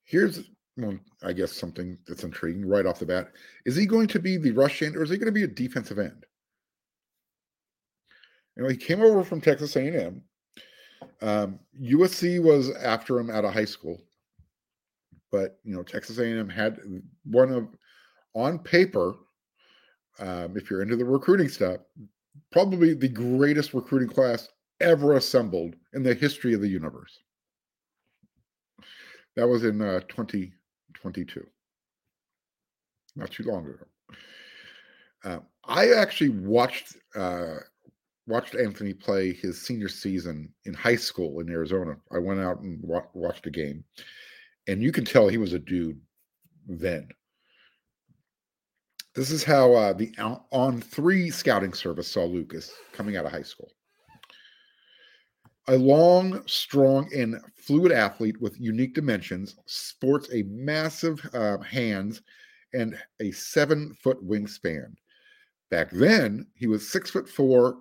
Here's 0.05 0.49
well, 0.77 0.97
I 1.21 1.33
guess 1.33 1.51
something 1.51 1.97
that's 2.07 2.23
intriguing 2.23 2.65
right 2.65 2.85
off 2.85 2.99
the 2.99 3.05
bat. 3.05 3.31
Is 3.65 3.75
he 3.75 3.85
going 3.85 4.07
to 4.07 4.19
be 4.19 4.37
the 4.37 4.51
rush 4.51 4.81
end 4.81 4.95
or 4.95 5.03
is 5.03 5.09
he 5.09 5.17
going 5.17 5.27
to 5.27 5.31
be 5.31 5.43
a 5.43 5.47
defensive 5.47 5.99
end? 5.99 6.25
You 8.55 8.63
know, 8.63 8.69
he 8.69 8.77
came 8.77 9.01
over 9.01 9.23
from 9.23 9.41
Texas 9.41 9.75
A&M. 9.75 10.21
Um, 11.21 11.59
USC 11.81 12.41
was 12.41 12.71
after 12.75 13.19
him 13.19 13.29
out 13.29 13.45
of 13.45 13.53
high 13.53 13.65
school, 13.65 14.01
but 15.31 15.59
you 15.63 15.75
know 15.75 15.83
Texas 15.83 16.19
A&M 16.19 16.49
had 16.49 16.79
one 17.25 17.51
of 17.51 17.67
on 18.33 18.59
paper. 18.59 19.15
Um, 20.19 20.55
if 20.55 20.69
you're 20.69 20.83
into 20.83 20.95
the 20.95 21.05
recruiting 21.05 21.49
stuff, 21.49 21.77
probably 22.51 22.93
the 22.93 23.07
greatest 23.07 23.73
recruiting 23.73 24.09
class 24.09 24.47
ever 24.79 25.15
assembled 25.15 25.75
in 25.93 26.03
the 26.03 26.13
history 26.13 26.53
of 26.53 26.61
the 26.61 26.67
universe. 26.67 27.19
That 29.35 29.47
was 29.47 29.63
in 29.63 29.81
uh, 29.81 30.01
2022, 30.01 31.47
not 33.15 33.31
too 33.31 33.43
long 33.43 33.65
ago. 33.65 33.85
Uh, 35.23 35.39
I 35.65 35.93
actually 35.93 36.29
watched 36.29 36.97
uh, 37.15 37.55
watched 38.27 38.55
Anthony 38.55 38.93
play 38.93 39.33
his 39.33 39.61
senior 39.61 39.89
season 39.89 40.49
in 40.65 40.73
high 40.73 40.95
school 40.95 41.39
in 41.39 41.49
Arizona. 41.49 41.95
I 42.11 42.19
went 42.19 42.39
out 42.39 42.59
and 42.61 42.81
wa- 42.81 43.07
watched 43.13 43.47
a 43.47 43.51
game, 43.51 43.83
and 44.67 44.81
you 44.81 44.91
can 44.91 45.05
tell 45.05 45.27
he 45.27 45.37
was 45.37 45.53
a 45.53 45.59
dude 45.59 45.99
then. 46.67 47.07
This 49.15 49.29
is 49.29 49.43
how 49.43 49.73
uh, 49.73 49.93
the 49.93 50.11
on 50.51 50.81
three 50.81 51.29
scouting 51.29 51.73
service 51.73 52.07
saw 52.07 52.25
Lucas 52.25 52.71
coming 52.93 53.15
out 53.15 53.25
of 53.25 53.31
high 53.31 53.43
school. 53.43 53.69
A 55.67 55.77
long, 55.77 56.41
strong, 56.47 57.09
and 57.15 57.39
fluid 57.55 57.91
athlete 57.91 58.41
with 58.41 58.59
unique 58.59 58.95
dimensions, 58.95 59.55
sports 59.65 60.29
a 60.33 60.43
massive 60.43 61.25
uh, 61.33 61.59
hands 61.59 62.21
and 62.73 62.97
a 63.21 63.31
seven 63.31 63.93
foot 64.01 64.21
wingspan. 64.27 64.93
Back 65.69 65.91
then, 65.91 66.47
he 66.55 66.67
was 66.67 66.91
six 66.91 67.09
foot 67.09 67.29
four 67.29 67.77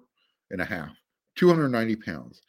and 0.52 0.60
a 0.60 0.64
half, 0.64 0.90
290 1.36 1.96
pounds. 1.96 2.40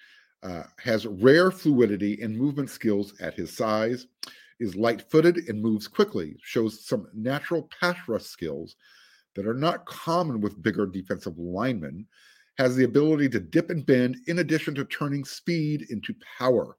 Uh, 0.44 0.64
has 0.78 1.06
rare 1.06 1.52
fluidity 1.52 2.22
and 2.22 2.38
movement 2.38 2.70
skills 2.70 3.14
at 3.22 3.34
his 3.34 3.56
size, 3.56 4.08
is 4.60 4.76
light 4.76 5.10
footed 5.10 5.38
and 5.48 5.62
moves 5.62 5.88
quickly, 5.88 6.36
shows 6.42 6.86
some 6.86 7.08
natural 7.14 7.70
pass 7.80 7.96
rush 8.10 8.24
skills 8.24 8.76
that 9.36 9.48
are 9.48 9.54
not 9.54 9.86
common 9.86 10.42
with 10.42 10.62
bigger 10.62 10.86
defensive 10.86 11.38
linemen, 11.38 12.06
has 12.58 12.76
the 12.76 12.84
ability 12.84 13.30
to 13.30 13.40
dip 13.40 13.70
and 13.70 13.86
bend 13.86 14.18
in 14.28 14.40
addition 14.40 14.76
to 14.76 14.86
turning 14.86 15.24
speed 15.24 15.86
into 15.90 16.14
power. 16.38 16.78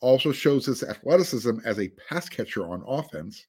Also 0.00 0.32
shows 0.32 0.66
his 0.66 0.82
athleticism 0.82 1.58
as 1.64 1.78
a 1.78 1.92
pass 2.08 2.28
catcher 2.28 2.66
on 2.66 2.82
offense. 2.86 3.46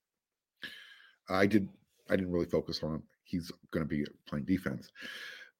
I 1.29 1.47
did 1.47 1.67
I 2.09 2.15
didn't 2.15 2.31
really 2.31 2.45
focus 2.45 2.83
on 2.83 2.95
him. 2.95 3.03
He's 3.23 3.51
going 3.71 3.83
to 3.83 3.89
be 3.89 4.05
playing 4.27 4.45
defense. 4.45 4.91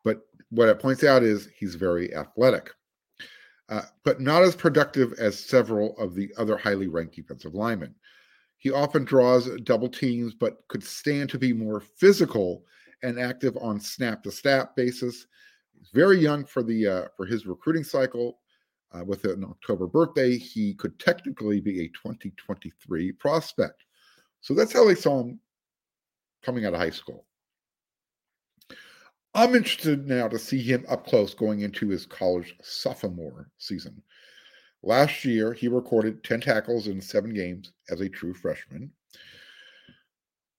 But 0.03 0.21
what 0.49 0.69
it 0.69 0.79
points 0.79 1.03
out 1.03 1.23
is 1.23 1.49
he's 1.57 1.75
very 1.75 2.13
athletic, 2.15 2.71
uh, 3.69 3.83
but 4.03 4.21
not 4.21 4.43
as 4.43 4.55
productive 4.55 5.13
as 5.13 5.39
several 5.39 5.97
of 5.97 6.15
the 6.15 6.31
other 6.37 6.57
highly 6.57 6.87
ranked 6.87 7.15
defensive 7.15 7.53
linemen. 7.53 7.95
He 8.57 8.71
often 8.71 9.03
draws 9.03 9.49
double 9.63 9.89
teams, 9.89 10.33
but 10.33 10.65
could 10.69 10.83
stand 10.83 11.29
to 11.31 11.39
be 11.39 11.51
more 11.51 11.81
physical 11.81 12.63
and 13.01 13.19
active 13.19 13.57
on 13.57 13.79
snap 13.79 14.23
to 14.23 14.31
snap 14.31 14.75
basis. 14.75 15.27
He's 15.77 15.89
very 15.93 16.17
young 16.17 16.45
for 16.45 16.63
the 16.63 16.87
uh, 16.87 17.07
for 17.17 17.25
his 17.25 17.45
recruiting 17.45 17.83
cycle. 17.83 18.39
Uh, 18.93 19.03
with 19.03 19.25
an 19.25 19.43
October 19.43 19.87
birthday, 19.87 20.37
he 20.37 20.75
could 20.75 20.97
technically 20.99 21.59
be 21.59 21.81
a 21.81 21.87
2023 21.87 23.11
prospect. 23.13 23.83
So 24.41 24.53
that's 24.53 24.71
how 24.71 24.85
they 24.85 24.93
saw 24.93 25.21
him 25.21 25.39
coming 26.43 26.65
out 26.65 26.75
of 26.75 26.79
high 26.79 26.91
school. 26.91 27.25
I'm 29.35 29.55
interested 29.55 30.07
now 30.07 30.27
to 30.27 30.37
see 30.37 30.61
him 30.61 30.85
up 30.87 31.07
close 31.07 31.33
going 31.33 31.61
into 31.61 31.89
his 31.89 32.05
college 32.05 32.55
sophomore 32.61 33.49
season. 33.57 34.01
Last 34.83 35.25
year, 35.25 35.53
he 35.53 35.67
recorded 35.67 36.23
10 36.23 36.41
tackles 36.41 36.87
in 36.87 37.01
seven 37.01 37.33
games 37.33 37.71
as 37.89 38.01
a 38.01 38.09
true 38.09 38.33
freshman. 38.33 38.91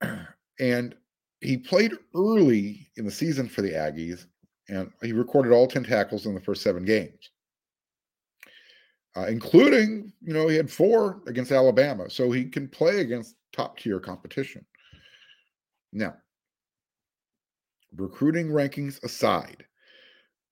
And 0.60 0.94
he 1.40 1.56
played 1.56 1.94
early 2.14 2.88
in 2.96 3.04
the 3.04 3.10
season 3.10 3.48
for 3.48 3.60
the 3.60 3.72
Aggies, 3.72 4.26
and 4.68 4.88
he 5.02 5.12
recorded 5.12 5.52
all 5.52 5.66
10 5.66 5.82
tackles 5.82 6.26
in 6.26 6.34
the 6.34 6.40
first 6.40 6.62
seven 6.62 6.84
games, 6.84 7.30
uh, 9.16 9.26
including, 9.26 10.12
you 10.22 10.32
know, 10.32 10.46
he 10.46 10.54
had 10.54 10.70
four 10.70 11.22
against 11.26 11.50
Alabama. 11.50 12.08
So 12.08 12.30
he 12.30 12.44
can 12.44 12.68
play 12.68 13.00
against 13.00 13.34
top 13.52 13.78
tier 13.78 13.98
competition. 13.98 14.64
Now, 15.92 16.14
recruiting 17.96 18.48
rankings 18.48 19.02
aside, 19.02 19.64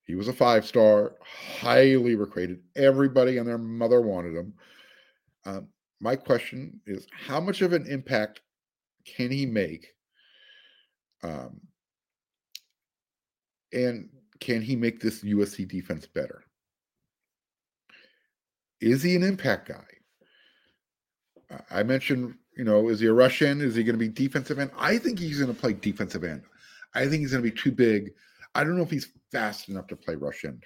he 0.05 0.15
was 0.15 0.29
a 0.29 0.33
five 0.33 0.67
star, 0.67 1.15
highly 1.23 2.17
recruited. 2.17 2.61
Everybody 2.77 3.39
and 3.39 3.47
their 3.47 3.59
mother 3.59 4.01
wanted 4.01 4.35
him. 4.35 4.55
Um, 5.45 5.69
my 6.01 6.17
question 6.17 6.81
is 6.87 7.07
how 7.13 7.41
much 7.41 7.63
of 7.63 7.73
an 7.73 7.87
impact 7.87 8.41
can 9.05 9.31
he 9.31 9.47
make? 9.47 9.95
Um, 11.23 11.61
and 13.73 14.09
can 14.41 14.61
he 14.61 14.75
make 14.75 15.01
this 15.01 15.23
USC 15.23 15.69
defense 15.69 16.07
better? 16.07 16.45
Is 18.81 19.03
he 19.03 19.15
an 19.15 19.23
impact 19.23 19.69
guy? 19.69 19.85
I 21.71 21.83
mentioned, 21.83 22.35
you 22.57 22.65
know, 22.65 22.89
is 22.89 23.01
he 23.01 23.07
a 23.07 23.13
rush 23.13 23.43
end? 23.43 23.63
Is 23.63 23.75
he 23.77 23.85
going 23.85 23.95
to 23.95 23.99
be 23.99 24.09
defensive 24.09 24.59
end? 24.59 24.73
I 24.77 24.99
think 24.99 25.19
he's 25.19 25.39
going 25.39 25.55
to 25.55 25.61
play 25.61 25.75
defensive 25.75 26.25
end. 26.25 26.43
I 26.95 27.07
think 27.07 27.21
he's 27.21 27.33
going 27.33 27.45
to 27.45 27.51
be 27.51 27.57
too 27.57 27.73
big. 27.73 28.13
I 28.55 28.65
don't 28.65 28.77
know 28.77 28.83
if 28.83 28.91
he's 28.91 29.09
fast 29.31 29.69
enough 29.69 29.87
to 29.89 29.97
play 29.97 30.15
rush 30.15 30.45
end, 30.45 30.65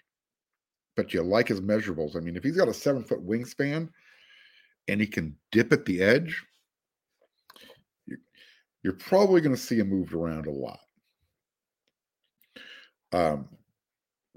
but 0.97 1.15
you 1.15 1.23
like 1.23 1.49
his 1.49 1.61
measurables. 1.61 2.17
I 2.17 2.21
mean, 2.21 2.37
if 2.37 2.43
he's 2.43 2.57
got 2.57 2.69
a 2.69 2.75
seven 2.75 3.05
foot 3.05 3.27
wingspan, 3.27 3.89
and 4.89 5.01
he 5.01 5.07
can 5.07 5.37
dip 5.53 5.73
at 5.73 5.85
the 5.85 6.03
edge, 6.03 6.45
you're, 8.83 8.93
probably 8.95 9.41
going 9.41 9.55
to 9.55 9.61
see 9.61 9.79
him 9.79 9.89
moved 9.89 10.13
around 10.13 10.47
a 10.47 10.51
lot. 10.51 10.79
Um, 13.13 13.49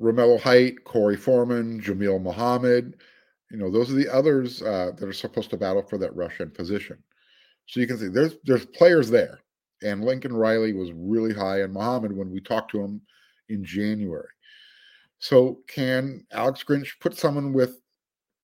Romello 0.02 0.39
Height, 0.39 0.84
Korey 0.86 1.19
Foreman, 1.19 1.82
Jamil 1.82 2.21
Muhammad, 2.21 2.95
you 3.52 3.58
know, 3.58 3.69
those 3.69 3.91
are 3.91 3.95
the 3.95 4.12
others 4.12 4.62
uh, 4.62 4.91
that 4.97 5.08
are 5.08 5.13
supposed 5.13 5.49
to 5.49 5.58
battle 5.58 5.82
for 5.82 5.97
that 5.97 6.15
rush 6.15 6.39
end 6.39 6.54
position. 6.54 6.97
So 7.67 7.80
you 7.80 7.88
can 7.88 7.97
see 7.97 8.08
there's 8.08 8.36
there's 8.45 8.65
players 8.65 9.10
there. 9.10 9.39
And 9.83 10.03
Lincoln 10.03 10.33
Riley 10.33 10.73
was 10.73 10.91
really 10.93 11.33
high 11.33 11.63
on 11.63 11.73
Muhammad 11.73 12.15
when 12.15 12.31
we 12.31 12.41
talked 12.41 12.71
to 12.71 12.81
him 12.81 13.01
in 13.47 13.63
January. 13.63 14.27
So 15.19 15.59
can 15.67 16.25
Alex 16.31 16.63
Grinch 16.63 16.99
put 16.99 17.17
someone 17.17 17.53
with 17.53 17.81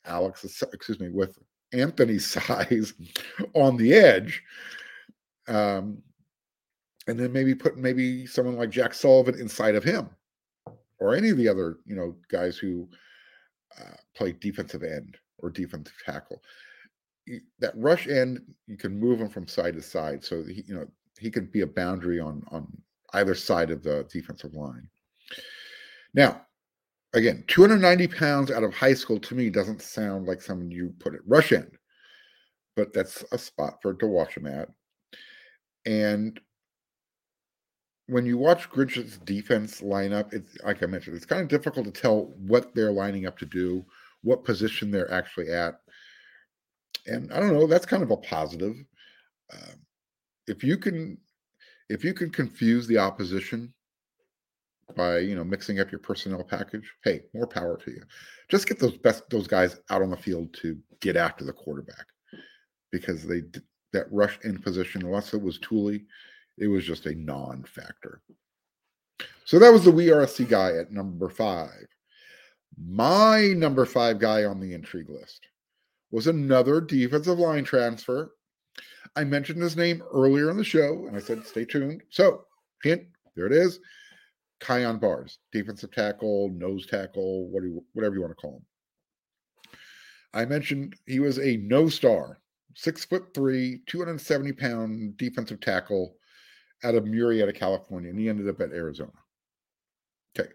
Alex, 0.06 0.46
excuse 0.74 1.00
me, 1.00 1.10
with 1.10 1.38
Anthony's 1.74 2.26
size 2.32 2.94
on 3.54 3.78
the 3.78 3.94
edge? 3.94 4.44
Um, 5.48 6.02
and 7.08 7.20
then 7.20 7.32
maybe 7.32 7.54
put 7.54 7.78
maybe 7.78 8.26
someone 8.26 8.58
like 8.58 8.72
Jack 8.72 8.94
Sullivan 8.94 9.40
inside 9.40 9.76
of 9.76 9.84
him, 9.84 10.10
or 11.00 11.16
any 11.16 11.30
of 11.30 11.38
the 11.38 11.48
other 11.48 11.78
you 11.86 11.96
know 11.96 12.16
guys 12.30 12.58
who 12.58 12.90
uh, 13.80 13.96
play 14.16 14.32
defensive 14.34 14.84
end 14.84 15.18
or 15.40 15.50
defensive 15.50 15.94
tackle. 16.04 16.42
That 17.60 17.74
rush 17.76 18.08
end, 18.08 18.42
you 18.68 18.78
can 18.78 19.00
move 19.00 19.20
him 19.20 19.30
from 19.30 19.48
side 19.48 19.76
to 19.76 19.82
side, 19.82 20.24
so 20.24 20.44
he, 20.44 20.64
you 20.68 20.76
know 20.76 20.88
he 21.20 21.32
could 21.32 21.52
be 21.52 21.62
a 21.62 21.68
boundary 21.68 22.20
on 22.20 22.44
on 22.52 22.68
either 23.14 23.36
side 23.36 23.72
of 23.72 23.84
the 23.84 24.06
defensive 24.12 24.54
line. 24.54 24.88
Now, 26.14 26.46
again, 27.14 27.44
290 27.48 28.08
pounds 28.08 28.52
out 28.52 28.64
of 28.64 28.74
high 28.74 28.94
school 28.94 29.20
to 29.20 29.36
me 29.36 29.50
doesn't 29.50 29.82
sound 29.82 30.28
like 30.28 30.42
someone 30.42 30.72
you 30.72 30.94
put 31.00 31.16
at 31.16 31.22
rush 31.26 31.52
end, 31.52 31.78
but 32.76 32.94
that's 32.94 33.24
a 33.32 33.38
spot 33.38 33.80
for 33.82 33.94
to 33.94 34.08
watch 34.08 34.36
him 34.36 34.48
at. 34.48 34.70
And 35.86 36.40
when 38.08 38.26
you 38.26 38.38
watch 38.38 38.70
Grinch's 38.70 39.18
defense 39.20 39.82
lineup, 39.82 40.34
it's 40.34 40.58
like 40.64 40.84
I 40.84 40.86
mentioned, 40.86 41.16
it's 41.16 41.26
kind 41.26 41.42
of 41.42 41.48
difficult 41.48 41.86
to 41.86 41.92
tell 41.92 42.34
what 42.38 42.76
they're 42.76 42.92
lining 42.92 43.26
up 43.26 43.38
to 43.40 43.46
do, 43.46 43.86
what 44.22 44.44
position 44.44 44.92
they're 44.92 45.12
actually 45.12 45.50
at. 45.50 45.80
And 47.08 47.32
I 47.32 47.40
don't 47.40 47.54
know, 47.54 47.68
that's 47.68 47.86
kind 47.86 48.04
of 48.04 48.12
a 48.12 48.18
positive. 48.18 48.76
Um, 49.54 49.85
if 50.48 50.64
you 50.64 50.78
can 50.78 51.18
if 51.90 52.04
you 52.04 52.14
can 52.14 52.30
confuse 52.30 52.88
the 52.88 52.98
opposition 52.98 53.74
by 54.96 55.20
you 55.20 55.36
know 55.36 55.44
mixing 55.44 55.80
up 55.80 55.92
your 55.92 56.00
personnel 56.00 56.44
package 56.44 56.92
hey 57.04 57.22
more 57.34 57.48
power 57.48 57.78
to 57.78 57.92
you. 57.92 58.02
Just 58.50 58.68
get 58.68 58.80
those 58.80 58.98
best 58.98 59.24
those 59.30 59.48
guys 59.48 59.80
out 59.90 60.02
on 60.02 60.10
the 60.10 60.18
field 60.18 60.54
to 60.62 60.78
get 61.02 61.16
after 61.16 61.44
the 61.44 61.54
quarterback 61.54 62.06
because 62.92 63.26
they 63.26 63.44
that 63.94 64.12
rush 64.12 64.38
in 64.44 64.60
position 64.60 65.04
unless 65.04 65.34
it 65.34 65.42
was 65.42 65.58
Tuli 65.60 66.06
it 66.58 66.68
was 66.68 66.86
just 66.86 67.06
a 67.06 67.16
non-factor. 67.16 68.22
So 69.44 69.60
that 69.60 69.72
was 69.72 69.84
the 69.84 69.92
WeAreSC 69.92 70.48
guy 70.48 70.78
at 70.78 70.92
number 70.92 71.30
five. 71.30 71.86
My 72.78 73.54
number 73.56 73.86
five 73.86 74.20
guy 74.20 74.46
on 74.46 74.60
the 74.60 74.74
intrigue 74.74 75.10
list 75.10 75.48
was 76.12 76.28
another 76.28 76.82
defensive 76.82 77.40
line 77.40 77.64
transfer 77.64 78.35
I 79.16 79.24
mentioned 79.24 79.62
his 79.62 79.78
name 79.78 80.04
earlier 80.14 80.50
in 80.50 80.58
the 80.58 80.64
show, 80.64 81.06
and 81.08 81.16
I 81.16 81.20
said, 81.20 81.46
stay 81.46 81.66
tuned. 81.66 82.04
So, 82.10 82.46
hint, 82.84 83.04
there 83.36 83.46
it 83.46 83.54
is. 83.54 83.80
Kyon 84.60 85.00
Barrs, 85.00 85.40
defensive 85.52 85.92
tackle, 85.92 86.50
nose 86.50 86.86
tackle, 86.86 87.50
what 87.50 87.64
you, 87.64 87.84
whatever 87.94 88.16
you 88.16 88.22
want 88.22 88.32
to 88.32 88.36
call 88.36 88.58
him. 88.58 88.66
I 90.34 90.46
mentioned 90.46 90.96
he 91.06 91.20
was 91.20 91.40
a 91.40 91.58
no 91.58 91.88
star, 91.88 92.40
six 92.76 93.06
foot 93.06 93.34
three, 93.34 93.82
270 93.88 94.52
pound 94.54 95.18
defensive 95.18 95.62
tackle 95.62 96.16
out 96.84 96.96
of 96.96 97.06
Murrieta, 97.06 97.56
California, 97.56 98.10
and 98.10 98.20
he 98.20 98.30
ended 98.30 98.50
up 98.50 98.60
at 98.60 98.72
Arizona. 98.72 99.12
Okay. 100.38 100.50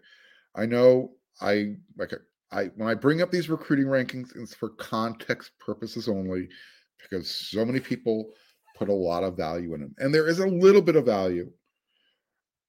I 0.55 0.65
know 0.65 1.13
I 1.39 1.75
like 1.97 2.13
I 2.51 2.65
when 2.75 2.89
I 2.89 2.93
bring 2.93 3.21
up 3.21 3.31
these 3.31 3.49
recruiting 3.49 3.85
rankings, 3.85 4.35
it's 4.35 4.53
for 4.53 4.69
context 4.69 5.51
purposes 5.59 6.07
only 6.07 6.47
because 7.01 7.29
so 7.29 7.65
many 7.65 7.79
people 7.79 8.31
put 8.77 8.89
a 8.89 8.93
lot 8.93 9.23
of 9.23 9.37
value 9.37 9.73
in 9.73 9.81
them. 9.81 9.95
And 9.99 10.13
there 10.13 10.27
is 10.27 10.39
a 10.39 10.47
little 10.47 10.81
bit 10.81 10.95
of 10.95 11.05
value. 11.05 11.51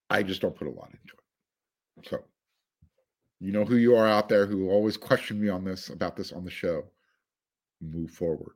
I 0.09 0.23
just 0.23 0.41
don't 0.41 0.55
put 0.55 0.67
a 0.67 0.71
lot 0.71 0.89
into 0.89 1.15
it. 1.15 2.09
So, 2.09 2.23
you 3.39 3.51
know 3.51 3.65
who 3.65 3.77
you 3.77 3.95
are 3.95 4.07
out 4.07 4.29
there 4.29 4.45
who 4.45 4.69
always 4.69 4.95
question 4.95 5.41
me 5.41 5.49
on 5.49 5.63
this 5.63 5.89
about 5.89 6.15
this 6.15 6.31
on 6.31 6.45
the 6.45 6.51
show. 6.51 6.83
Move 7.81 8.11
forward. 8.11 8.53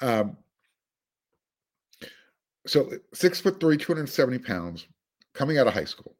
Um, 0.00 0.36
so 2.66 2.90
six 3.14 3.40
foot 3.40 3.60
three, 3.60 3.76
270 3.76 4.38
pounds, 4.40 4.86
coming 5.32 5.58
out 5.58 5.66
of 5.66 5.74
high 5.74 5.84
school. 5.84 6.16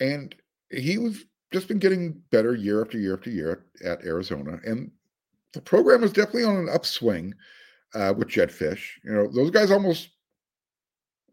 And 0.00 0.34
he 0.70 0.98
was 0.98 1.24
just 1.52 1.68
been 1.68 1.78
getting 1.78 2.22
better 2.30 2.54
year 2.54 2.82
after 2.82 2.98
year 2.98 3.14
after 3.14 3.30
year 3.30 3.66
at 3.84 4.04
Arizona. 4.04 4.58
And 4.64 4.90
the 5.56 5.62
program 5.62 6.04
is 6.04 6.12
definitely 6.12 6.44
on 6.44 6.56
an 6.56 6.68
upswing 6.68 7.34
uh, 7.94 8.12
with 8.16 8.28
Jedd 8.28 8.50
Fisch. 8.50 8.90
You 9.02 9.12
know, 9.12 9.26
those 9.26 9.50
guys 9.50 9.70
almost, 9.70 10.10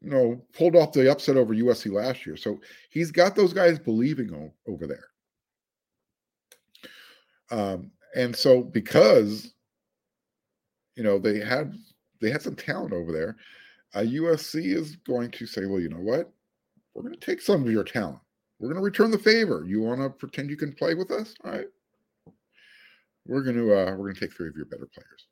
you 0.01 0.09
know, 0.09 0.41
pulled 0.53 0.77
off 0.77 0.93
the 0.93 1.11
upset 1.11 1.35
over 1.35 1.53
USC 1.53 1.91
last 1.91 2.25
year. 2.25 2.37
So 2.37 2.59
he's 2.89 3.11
got 3.11 3.35
those 3.35 3.51
guys 3.53 3.77
believing 3.77 4.33
o- 4.33 4.71
over 4.71 4.87
there. 4.87 5.07
Um, 7.51 7.91
and 8.15 8.33
so 8.33 8.63
because, 8.63 9.53
you 10.95 11.03
know, 11.03 11.19
they 11.19 11.39
had 11.39 11.73
they 12.21 12.29
had 12.29 12.41
some 12.41 12.55
talent 12.55 12.93
over 12.93 13.11
there, 13.11 13.35
uh, 13.93 14.05
USC 14.07 14.73
is 14.73 14.95
going 14.95 15.31
to 15.31 15.45
say, 15.45 15.65
well, 15.65 15.81
you 15.81 15.89
know 15.89 15.97
what, 15.97 16.31
we're 16.93 17.01
going 17.03 17.13
to 17.13 17.19
take 17.19 17.41
some 17.41 17.61
of 17.61 17.71
your 17.71 17.83
talent. 17.83 18.19
We're 18.59 18.69
going 18.69 18.79
to 18.79 18.85
return 18.85 19.11
the 19.11 19.19
favor. 19.19 19.65
You 19.67 19.81
want 19.81 19.99
to 19.99 20.09
pretend 20.09 20.49
you 20.49 20.55
can 20.55 20.71
play 20.71 20.93
with 20.93 21.11
us? 21.11 21.35
All 21.43 21.51
right 21.51 21.67
we're 23.25 23.43
going 23.43 23.55
to 23.55 23.73
uh, 23.73 23.91
we're 23.91 24.05
going 24.05 24.15
to 24.15 24.19
take 24.19 24.35
three 24.35 24.49
of 24.49 24.55
your 24.55 24.65
better 24.65 24.87
players. 24.93 25.27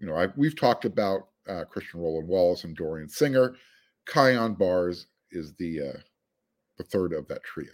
You 0.00 0.06
know, 0.06 0.16
I, 0.16 0.28
we've 0.36 0.58
talked 0.58 0.84
about 0.84 1.28
uh, 1.48 1.64
Christian 1.64 2.00
Roland 2.00 2.28
Wallace 2.28 2.64
and 2.64 2.76
Dorian 2.76 3.08
Singer. 3.08 3.56
Kyon 4.06 4.54
Barrs 4.54 5.06
is 5.30 5.54
the 5.54 5.80
uh, 5.80 6.00
the 6.78 6.84
third 6.84 7.12
of 7.12 7.28
that 7.28 7.42
trio. 7.44 7.72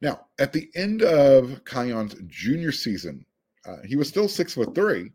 Now, 0.00 0.26
at 0.38 0.52
the 0.52 0.70
end 0.74 1.02
of 1.02 1.64
Kyon's 1.64 2.14
junior 2.26 2.72
season, 2.72 3.24
uh, 3.66 3.76
he 3.84 3.96
was 3.96 4.08
still 4.08 4.28
six 4.28 4.54
foot 4.54 4.74
three, 4.74 5.12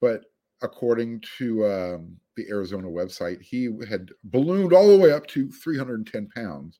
but 0.00 0.24
according 0.62 1.22
to 1.38 1.66
um, 1.66 2.16
the 2.36 2.46
Arizona 2.48 2.88
website, 2.88 3.40
he 3.42 3.68
had 3.88 4.10
ballooned 4.24 4.72
all 4.72 4.88
the 4.88 4.98
way 4.98 5.12
up 5.12 5.26
to 5.28 5.50
310 5.50 6.28
pounds. 6.34 6.78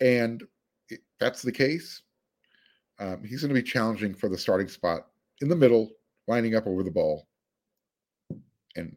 And 0.00 0.42
if 0.88 1.00
that's 1.18 1.42
the 1.42 1.52
case, 1.52 2.02
um, 3.00 3.24
he's 3.24 3.40
going 3.40 3.48
to 3.54 3.60
be 3.60 3.66
challenging 3.66 4.14
for 4.14 4.28
the 4.28 4.38
starting 4.38 4.68
spot 4.68 5.06
in 5.40 5.48
the 5.48 5.56
middle, 5.56 5.90
lining 6.28 6.54
up 6.54 6.66
over 6.66 6.82
the 6.82 6.90
ball. 6.90 7.26
And 8.76 8.96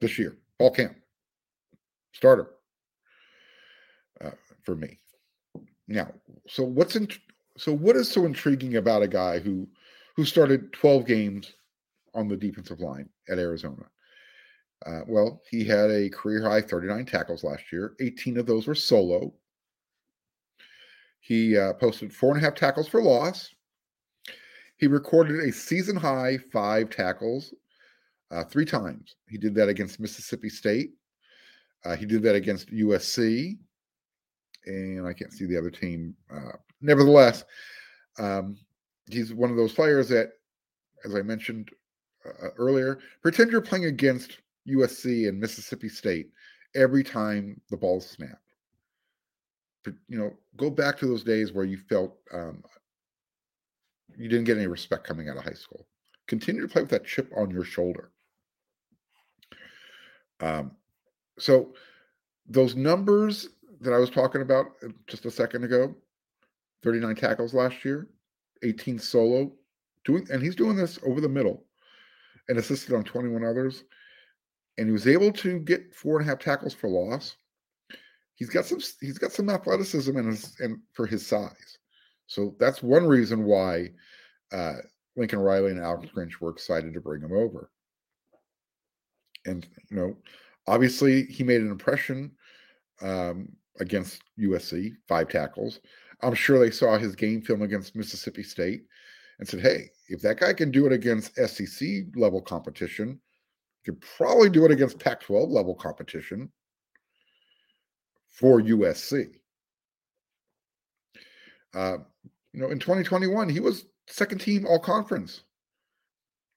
this 0.00 0.18
year, 0.18 0.36
fall 0.58 0.70
camp, 0.70 0.96
starter 2.12 2.50
uh, 4.22 4.32
for 4.64 4.74
me. 4.74 4.98
Now, 5.86 6.12
so 6.48 6.64
what's 6.64 6.96
in? 6.96 7.08
So 7.56 7.72
what 7.72 7.96
is 7.96 8.10
so 8.10 8.26
intriguing 8.26 8.76
about 8.76 9.02
a 9.02 9.08
guy 9.08 9.38
who 9.38 9.68
who 10.16 10.24
started 10.24 10.72
12 10.72 11.06
games 11.06 11.52
on 12.14 12.28
the 12.28 12.36
defensive 12.36 12.80
line 12.80 13.08
at 13.28 13.38
Arizona? 13.38 13.84
Uh, 14.84 15.00
well, 15.06 15.40
he 15.50 15.64
had 15.64 15.90
a 15.90 16.10
career 16.10 16.42
high 16.42 16.60
39 16.60 17.06
tackles 17.06 17.44
last 17.44 17.72
year. 17.72 17.94
18 18.00 18.36
of 18.38 18.46
those 18.46 18.66
were 18.66 18.74
solo. 18.74 19.32
He 21.24 21.56
uh, 21.56 21.72
posted 21.72 22.12
four 22.12 22.34
and 22.34 22.42
a 22.42 22.44
half 22.44 22.54
tackles 22.54 22.86
for 22.86 23.00
loss. 23.00 23.48
He 24.76 24.86
recorded 24.86 25.40
a 25.40 25.52
season 25.52 25.96
high 25.96 26.36
five 26.52 26.90
tackles 26.90 27.54
uh, 28.30 28.44
three 28.44 28.66
times. 28.66 29.16
He 29.26 29.38
did 29.38 29.54
that 29.54 29.70
against 29.70 29.98
Mississippi 29.98 30.50
State. 30.50 30.90
Uh, 31.82 31.96
he 31.96 32.04
did 32.04 32.22
that 32.24 32.34
against 32.34 32.68
USC. 32.68 33.56
And 34.66 35.06
I 35.06 35.14
can't 35.14 35.32
see 35.32 35.46
the 35.46 35.56
other 35.56 35.70
team. 35.70 36.14
Uh, 36.30 36.58
nevertheless, 36.82 37.44
um, 38.18 38.58
he's 39.08 39.32
one 39.32 39.50
of 39.50 39.56
those 39.56 39.72
players 39.72 40.10
that, 40.10 40.32
as 41.06 41.14
I 41.14 41.22
mentioned 41.22 41.70
uh, 42.26 42.48
earlier, 42.58 42.98
pretend 43.22 43.50
you're 43.50 43.62
playing 43.62 43.86
against 43.86 44.42
USC 44.68 45.26
and 45.26 45.40
Mississippi 45.40 45.88
State 45.88 46.28
every 46.74 47.02
time 47.02 47.58
the 47.70 47.78
ball's 47.78 48.10
snapped 48.10 48.43
you 50.08 50.18
know, 50.18 50.32
go 50.56 50.70
back 50.70 50.98
to 50.98 51.06
those 51.06 51.24
days 51.24 51.52
where 51.52 51.64
you 51.64 51.76
felt 51.76 52.16
um, 52.32 52.62
you 54.16 54.28
didn't 54.28 54.44
get 54.44 54.56
any 54.56 54.66
respect 54.66 55.06
coming 55.06 55.28
out 55.28 55.36
of 55.36 55.44
high 55.44 55.52
school. 55.52 55.86
Continue 56.26 56.62
to 56.62 56.68
play 56.68 56.82
with 56.82 56.90
that 56.90 57.04
chip 57.04 57.30
on 57.36 57.50
your 57.50 57.64
shoulder. 57.64 58.10
Um, 60.40 60.72
so 61.38 61.74
those 62.46 62.76
numbers 62.76 63.48
that 63.80 63.92
I 63.92 63.98
was 63.98 64.10
talking 64.10 64.42
about 64.42 64.66
just 65.06 65.24
a 65.26 65.30
second 65.30 65.64
ago 65.64 65.94
39 66.82 67.16
tackles 67.16 67.54
last 67.54 67.84
year, 67.84 68.08
18 68.62 68.98
solo, 68.98 69.50
doing, 70.04 70.26
and 70.30 70.42
he's 70.42 70.54
doing 70.54 70.76
this 70.76 70.98
over 71.06 71.20
the 71.20 71.28
middle 71.28 71.64
and 72.48 72.58
assisted 72.58 72.94
on 72.94 73.04
21 73.04 73.42
others. 73.42 73.84
And 74.76 74.86
he 74.86 74.92
was 74.92 75.06
able 75.06 75.32
to 75.32 75.60
get 75.60 75.94
four 75.94 76.18
and 76.18 76.26
a 76.26 76.30
half 76.30 76.40
tackles 76.40 76.74
for 76.74 76.88
loss. 76.88 77.36
He's 78.36 78.50
got 78.50 78.66
some 78.66 78.80
he's 79.00 79.18
got 79.18 79.32
some 79.32 79.48
athleticism 79.48 80.16
in 80.16 80.26
his 80.26 80.56
and 80.60 80.78
for 80.92 81.06
his 81.06 81.26
size. 81.26 81.78
So 82.26 82.54
that's 82.58 82.82
one 82.82 83.06
reason 83.06 83.44
why 83.44 83.90
uh, 84.52 84.76
Lincoln 85.16 85.38
Riley 85.38 85.70
and 85.70 85.80
Alex 85.80 86.10
Grinch 86.14 86.40
were 86.40 86.50
excited 86.50 86.94
to 86.94 87.00
bring 87.00 87.22
him 87.22 87.32
over. 87.32 87.70
And 89.46 89.66
you 89.90 89.96
know, 89.96 90.16
obviously 90.66 91.24
he 91.24 91.44
made 91.44 91.60
an 91.60 91.70
impression 91.70 92.32
um, 93.02 93.48
against 93.80 94.22
USC, 94.38 94.92
five 95.06 95.28
tackles. 95.28 95.80
I'm 96.22 96.34
sure 96.34 96.58
they 96.58 96.70
saw 96.70 96.96
his 96.96 97.14
game 97.14 97.42
film 97.42 97.62
against 97.62 97.96
Mississippi 97.96 98.42
State 98.42 98.84
and 99.38 99.46
said, 99.46 99.60
hey, 99.60 99.90
if 100.08 100.22
that 100.22 100.40
guy 100.40 100.52
can 100.52 100.70
do 100.70 100.86
it 100.86 100.92
against 100.92 101.34
SEC 101.36 101.88
level 102.14 102.40
competition, 102.40 103.20
could 103.84 104.00
probably 104.00 104.48
do 104.48 104.64
it 104.64 104.70
against 104.70 104.98
Pac 104.98 105.20
12 105.20 105.50
level 105.50 105.74
competition 105.74 106.50
for 108.34 108.60
USC. 108.60 109.30
Uh, 111.72 111.98
you 112.52 112.60
know, 112.60 112.70
in 112.70 112.78
2021, 112.78 113.48
he 113.48 113.60
was 113.60 113.86
second 114.06 114.38
team 114.40 114.66
all 114.66 114.78
conference. 114.78 115.42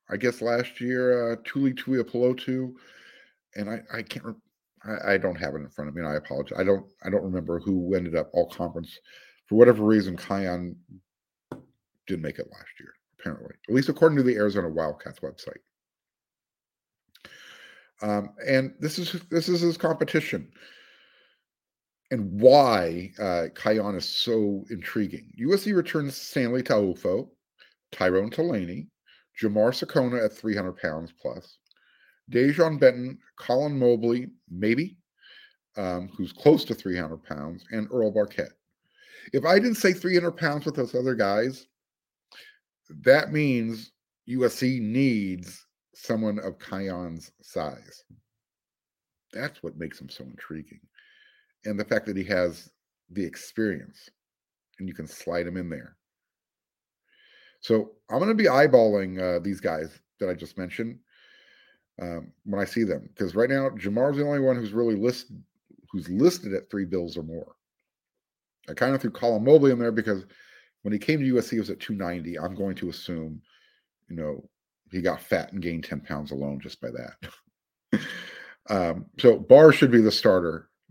I 0.10 0.18
guess 0.18 0.42
last 0.42 0.80
year, 0.82 1.34
uh, 1.34 1.36
Tuli 1.44 1.74
Tuipulotu, 1.74 2.74
and 3.56 3.70
I, 3.70 3.82
I 3.94 4.02
can't, 4.02 4.36
I, 4.84 5.14
I 5.14 5.18
don't 5.18 5.36
have 5.36 5.54
it 5.54 5.60
in 5.60 5.70
front 5.70 5.90
of 5.90 5.96
me. 5.96 6.02
And 6.02 6.10
I 6.10 6.16
apologize. 6.16 6.58
I 6.60 6.64
don't, 6.64 6.86
I 7.04 7.10
don't 7.10 7.24
remember 7.24 7.60
who 7.60 7.94
ended 7.96 8.16
up 8.16 8.30
all 8.34 8.50
conference. 8.50 8.98
For 9.48 9.56
whatever 9.56 9.84
reason, 9.84 10.18
Kyon 10.18 10.76
didn't 12.06 12.22
make 12.22 12.40
it 12.40 12.48
last 12.52 12.80
year, 12.80 12.94
apparently, 13.20 13.56
at 13.68 13.76
least 13.76 13.90
according 13.90 14.18
to 14.18 14.24
the 14.24 14.36
Arizona 14.36 14.70
Wildcats 14.70 15.20
website. 15.20 15.60
Um, 18.02 18.30
and 18.48 18.74
this 18.80 19.00
is 19.00 19.20
this 19.32 19.50
is 19.50 19.62
his 19.62 19.78
competition, 19.78 20.52
and 22.12 22.40
why 22.40 23.12
uh, 23.20 23.48
Kyon 23.56 23.96
is 23.96 24.08
so 24.08 24.64
intriguing. 24.70 25.32
USC 25.40 25.76
returns 25.76 26.16
Stanley 26.16 26.64
Taufo, 26.64 27.30
Tyrone 27.92 28.30
Taleni, 28.30 28.88
Jamar 29.42 29.72
Sekona 29.72 30.24
at 30.24 30.34
300 30.34 30.74
pounds 30.78 31.14
plus, 31.22 31.58
Dejon 32.32 32.80
Benton, 32.80 33.18
Colin 33.38 33.78
Mobley, 33.78 34.28
maybe, 34.50 34.98
um, 35.76 36.10
who's 36.16 36.34
close 36.34 36.66
to 36.66 36.74
300 36.74 37.24
pounds, 37.24 37.66
and 37.72 37.88
Earl 37.92 38.14
Barquet. 38.14 38.50
If 39.34 39.46
I 39.46 39.60
didn't 39.60 39.76
say 39.76 39.94
300 39.94 40.32
pounds 40.32 40.66
with 40.66 40.76
those 40.76 40.96
other 40.96 41.16
guys, 41.16 41.68
that 43.04 43.32
means 43.32 43.92
USC 44.30 44.82
needs 44.82 45.66
someone 45.94 46.40
of 46.40 46.60
Kyon's 46.60 47.32
size. 47.42 48.04
That's 49.34 49.62
what 49.62 49.78
makes 49.78 50.00
him 50.00 50.10
so 50.10 50.24
intriguing. 50.24 50.80
And 51.68 51.80
the 51.80 51.86
fact 51.86 52.06
that 52.06 52.18
he 52.18 52.24
has 52.26 52.70
the 53.12 53.24
experience 53.24 54.10
and 54.80 54.88
you 54.88 54.94
can 54.94 55.08
slide 55.08 55.48
him 55.48 55.58
in 55.58 55.70
there. 55.70 55.96
So 57.62 57.92
I'm 58.10 58.20
going 58.20 58.30
to 58.30 58.36
be 58.36 58.46
eyeballing 58.46 59.20
uh, 59.20 59.40
these 59.40 59.60
guys 59.60 60.00
that 60.20 60.30
I 60.30 60.34
just 60.34 60.58
mentioned 60.58 61.00
um, 62.02 62.32
when 62.46 62.62
I 62.62 62.66
see 62.66 62.84
them 62.84 63.10
because 63.14 63.36
right 63.36 63.50
now 63.50 63.70
Jamar's 63.72 64.18
the 64.18 64.26
only 64.26 64.40
one 64.40 64.56
who's 64.56 64.74
really 64.74 64.96
listed 64.96 65.42
who's 65.92 66.10
listed 66.10 66.54
at 66.54 66.70
three 66.70 66.86
bills 66.86 67.18
or 67.18 67.24
more. 67.24 67.56
I 68.70 68.74
kind 68.74 68.94
of 68.94 69.02
threw 69.02 69.12
Colin 69.12 69.44
Mobley 69.44 69.72
in 69.72 69.80
there 69.80 69.92
because 69.92 70.26
when 70.82 70.92
he 70.92 71.00
came 71.00 71.20
to 71.20 71.34
USC, 71.34 71.52
he 71.52 71.60
was 71.60 71.70
at 71.70 71.80
290. 71.80 72.38
I'm 72.38 72.56
going 72.56 72.76
to 72.76 72.90
assume, 72.90 73.42
you 74.10 74.18
know, 74.18 74.50
he 74.92 75.02
got 75.02 75.22
fat 75.22 75.54
and 75.54 75.62
gained 75.62 75.86
10 75.86 76.02
pounds 76.02 76.32
alone 76.32 76.60
just 76.60 76.82
by 76.82 76.90
that. 76.92 78.02
um, 78.70 79.06
so 79.18 79.38
Barr 79.38 79.72
should 79.72 79.92
be 79.92 80.02
the 80.02 80.12
starter 80.12 80.67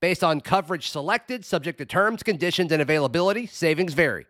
Based 0.00 0.22
on 0.22 0.40
coverage 0.40 0.90
selected, 0.90 1.44
subject 1.44 1.78
to 1.78 1.84
terms, 1.84 2.22
conditions, 2.22 2.70
and 2.70 2.80
availability, 2.80 3.46
savings 3.46 3.94
vary. 3.94 4.26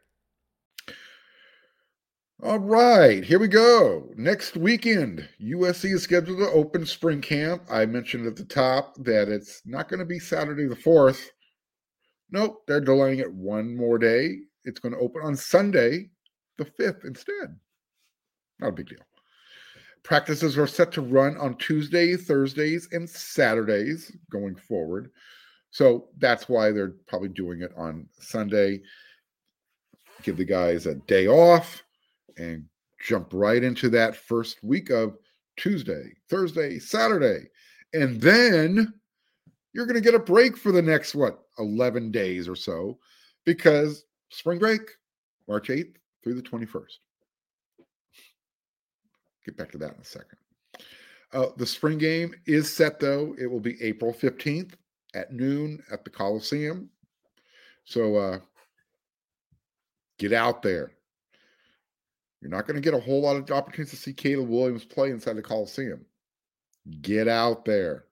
All 2.43 2.61
right, 2.61 3.25
here 3.25 3.41
we 3.41 3.49
go. 3.49 4.09
Next 4.17 4.57
weekend, 4.57 5.29
USC 5.43 5.93
is 5.95 6.05
scheduled 6.05 6.39
to 6.39 6.49
open 6.51 6.87
spring 6.87 7.21
camp. 7.21 7.65
I 7.69 7.85
mentioned 7.85 8.27
at 8.27 8.37
the 8.37 8.45
top 8.45 8.95
that 9.05 9.29
it's 9.29 9.61
not 9.67 9.89
going 9.89 9.99
to 9.99 10.07
be 10.07 10.21
Saturday 10.21 10.67
the 10.67 10.77
4th. 10.77 11.21
Nope, 12.31 12.63
they're 12.67 12.81
delaying 12.81 13.19
it 13.19 13.33
one 13.33 13.77
more 13.77 13.99
day. 13.99 14.39
It's 14.65 14.79
going 14.79 14.93
to 14.93 15.01
open 15.01 15.23
on 15.25 15.35
Sunday, 15.35 16.11
the 16.59 16.65
5th, 16.65 17.05
instead. 17.05 17.57
Not 18.61 18.69
a 18.69 18.73
big 18.73 18.89
deal. 18.89 18.99
Practices 20.05 20.57
are 20.57 20.67
set 20.67 20.93
to 20.93 21.03
run 21.03 21.37
on 21.39 21.57
Tuesday, 21.57 22.17
Thursdays, 22.17 22.89
and 22.93 23.11
Saturdays 23.11 24.17
going 24.31 24.55
forward. 24.55 25.11
So 25.71 26.09
that's 26.19 26.49
why 26.49 26.71
they're 26.71 26.95
probably 27.07 27.29
doing 27.29 27.63
it 27.63 27.73
on 27.77 28.09
Sunday. 28.13 28.81
Give 30.23 30.37
the 30.37 30.45
guys 30.45 30.87
a 30.87 30.95
day 30.95 31.29
off 31.29 31.83
and 32.37 32.65
jump 33.01 33.29
right 33.33 33.63
into 33.63 33.89
that 33.91 34.17
first 34.17 34.63
week 34.65 34.91
of 34.91 35.17
Tuesday, 35.57 36.13
Thursday, 36.29 36.79
Saturday. 36.79 37.49
And 37.93 38.21
then 38.21 38.93
you're 39.73 39.87
going 39.87 39.95
to 39.95 40.01
get 40.01 40.15
a 40.15 40.19
break 40.19 40.57
for 40.57 40.73
the 40.73 40.83
next, 40.83 41.15
what, 41.15 41.41
11 41.59 42.11
days 42.11 42.49
or 42.49 42.57
so 42.57 42.99
because 43.45 44.05
spring 44.31 44.59
break, 44.59 44.81
March 45.47 45.69
8th 45.69 45.95
through 46.23 46.35
the 46.35 46.43
21st. 46.43 46.99
Get 49.45 49.57
back 49.57 49.71
to 49.73 49.79
that 49.79 49.95
in 49.95 50.01
a 50.01 50.05
second. 50.05 50.39
Uh, 51.33 51.47
the 51.57 51.67
spring 51.67 51.99
game 51.99 52.35
is 52.47 52.73
set, 52.75 53.01
though. 53.01 53.35
It 53.39 53.47
will 53.47 53.61
be 53.61 53.81
April 53.83 54.13
15th 54.13 54.73
at 55.15 55.33
noon 55.33 55.83
at 55.91 56.05
the 56.05 56.11
Coliseum. 56.11 56.91
So 57.85 58.17
uh, 58.17 58.39
get 60.19 60.33
out 60.33 60.63
there. 60.63 60.93
You're 62.41 62.51
not 62.51 62.67
going 62.67 62.77
to 62.77 62.81
get 62.81 62.95
a 62.95 63.01
whole 63.01 63.23
lot 63.23 63.37
of 63.37 63.51
opportunities 63.51 63.91
to 63.91 63.97
see 63.97 64.13
Caleb 64.13 64.49
Williams 64.49 64.85
play 64.85 65.11
inside 65.11 65.35
the 65.35 65.43
Coliseum. 65.43 66.05
Get 67.01 67.27
out 67.29 67.65
there. 67.65 68.05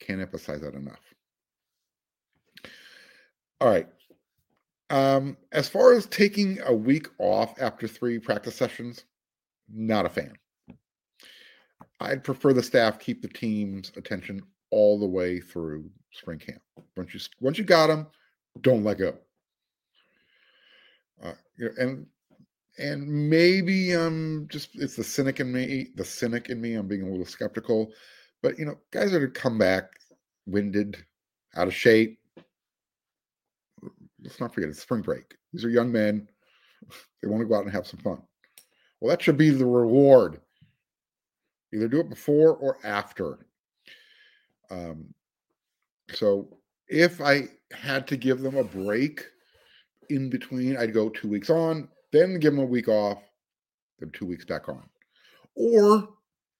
Can't 0.00 0.20
emphasize 0.20 0.60
that 0.62 0.74
enough. 0.74 1.00
All 3.60 3.68
right. 3.68 3.88
Um, 4.90 5.36
as 5.52 5.68
far 5.68 5.92
as 5.92 6.06
taking 6.06 6.60
a 6.64 6.72
week 6.72 7.08
off 7.18 7.60
after 7.60 7.86
three 7.86 8.18
practice 8.18 8.54
sessions, 8.54 9.04
not 9.68 10.06
a 10.06 10.08
fan. 10.08 10.34
I'd 12.00 12.24
prefer 12.24 12.52
the 12.52 12.62
staff 12.62 12.98
keep 12.98 13.20
the 13.20 13.28
team's 13.28 13.92
attention 13.96 14.42
all 14.70 14.98
the 14.98 15.06
way 15.06 15.40
through 15.40 15.90
spring 16.12 16.38
camp. 16.38 16.60
Once 16.96 17.14
you 17.14 17.20
once 17.40 17.58
you 17.58 17.64
got 17.64 17.88
them, 17.88 18.06
don't 18.60 18.84
let 18.84 18.98
go. 18.98 19.14
Uh, 21.22 21.32
and 21.78 22.06
and 22.78 23.08
maybe 23.30 23.92
I'm 23.92 24.46
just 24.48 24.70
it's 24.74 24.96
the 24.96 25.04
cynic 25.04 25.40
in 25.40 25.52
me, 25.52 25.88
the 25.96 26.04
cynic 26.04 26.48
in 26.48 26.60
me. 26.60 26.74
I'm 26.74 26.88
being 26.88 27.02
a 27.02 27.10
little 27.10 27.26
skeptical, 27.26 27.92
but 28.42 28.58
you 28.58 28.64
know, 28.64 28.78
guys 28.90 29.12
are 29.12 29.20
to 29.20 29.32
come 29.32 29.58
back 29.58 29.84
winded, 30.46 30.96
out 31.56 31.68
of 31.68 31.74
shape. 31.74 32.18
Let's 34.22 34.40
not 34.40 34.52
forget 34.52 34.70
it's 34.70 34.80
spring 34.80 35.02
break. 35.02 35.34
These 35.52 35.64
are 35.64 35.70
young 35.70 35.92
men. 35.92 36.28
They 37.22 37.28
want 37.28 37.40
to 37.40 37.46
go 37.46 37.56
out 37.56 37.64
and 37.64 37.72
have 37.72 37.86
some 37.86 38.00
fun. 38.00 38.22
Well, 39.00 39.10
that 39.10 39.22
should 39.22 39.36
be 39.36 39.50
the 39.50 39.66
reward. 39.66 40.40
Either 41.72 41.88
do 41.88 42.00
it 42.00 42.08
before 42.08 42.56
or 42.56 42.78
after. 42.84 43.46
Um, 44.70 45.14
so 46.10 46.58
if 46.88 47.20
I 47.20 47.48
had 47.72 48.06
to 48.08 48.16
give 48.16 48.40
them 48.40 48.56
a 48.56 48.64
break 48.64 49.24
in 50.10 50.30
between, 50.30 50.76
I'd 50.76 50.94
go 50.94 51.08
two 51.08 51.28
weeks 51.28 51.50
on, 51.50 51.88
then 52.12 52.38
give 52.38 52.54
them 52.54 52.62
a 52.62 52.66
week 52.66 52.88
off, 52.88 53.22
then 53.98 54.10
two 54.10 54.26
weeks 54.26 54.44
back 54.44 54.68
on. 54.68 54.88
Or, 55.54 56.08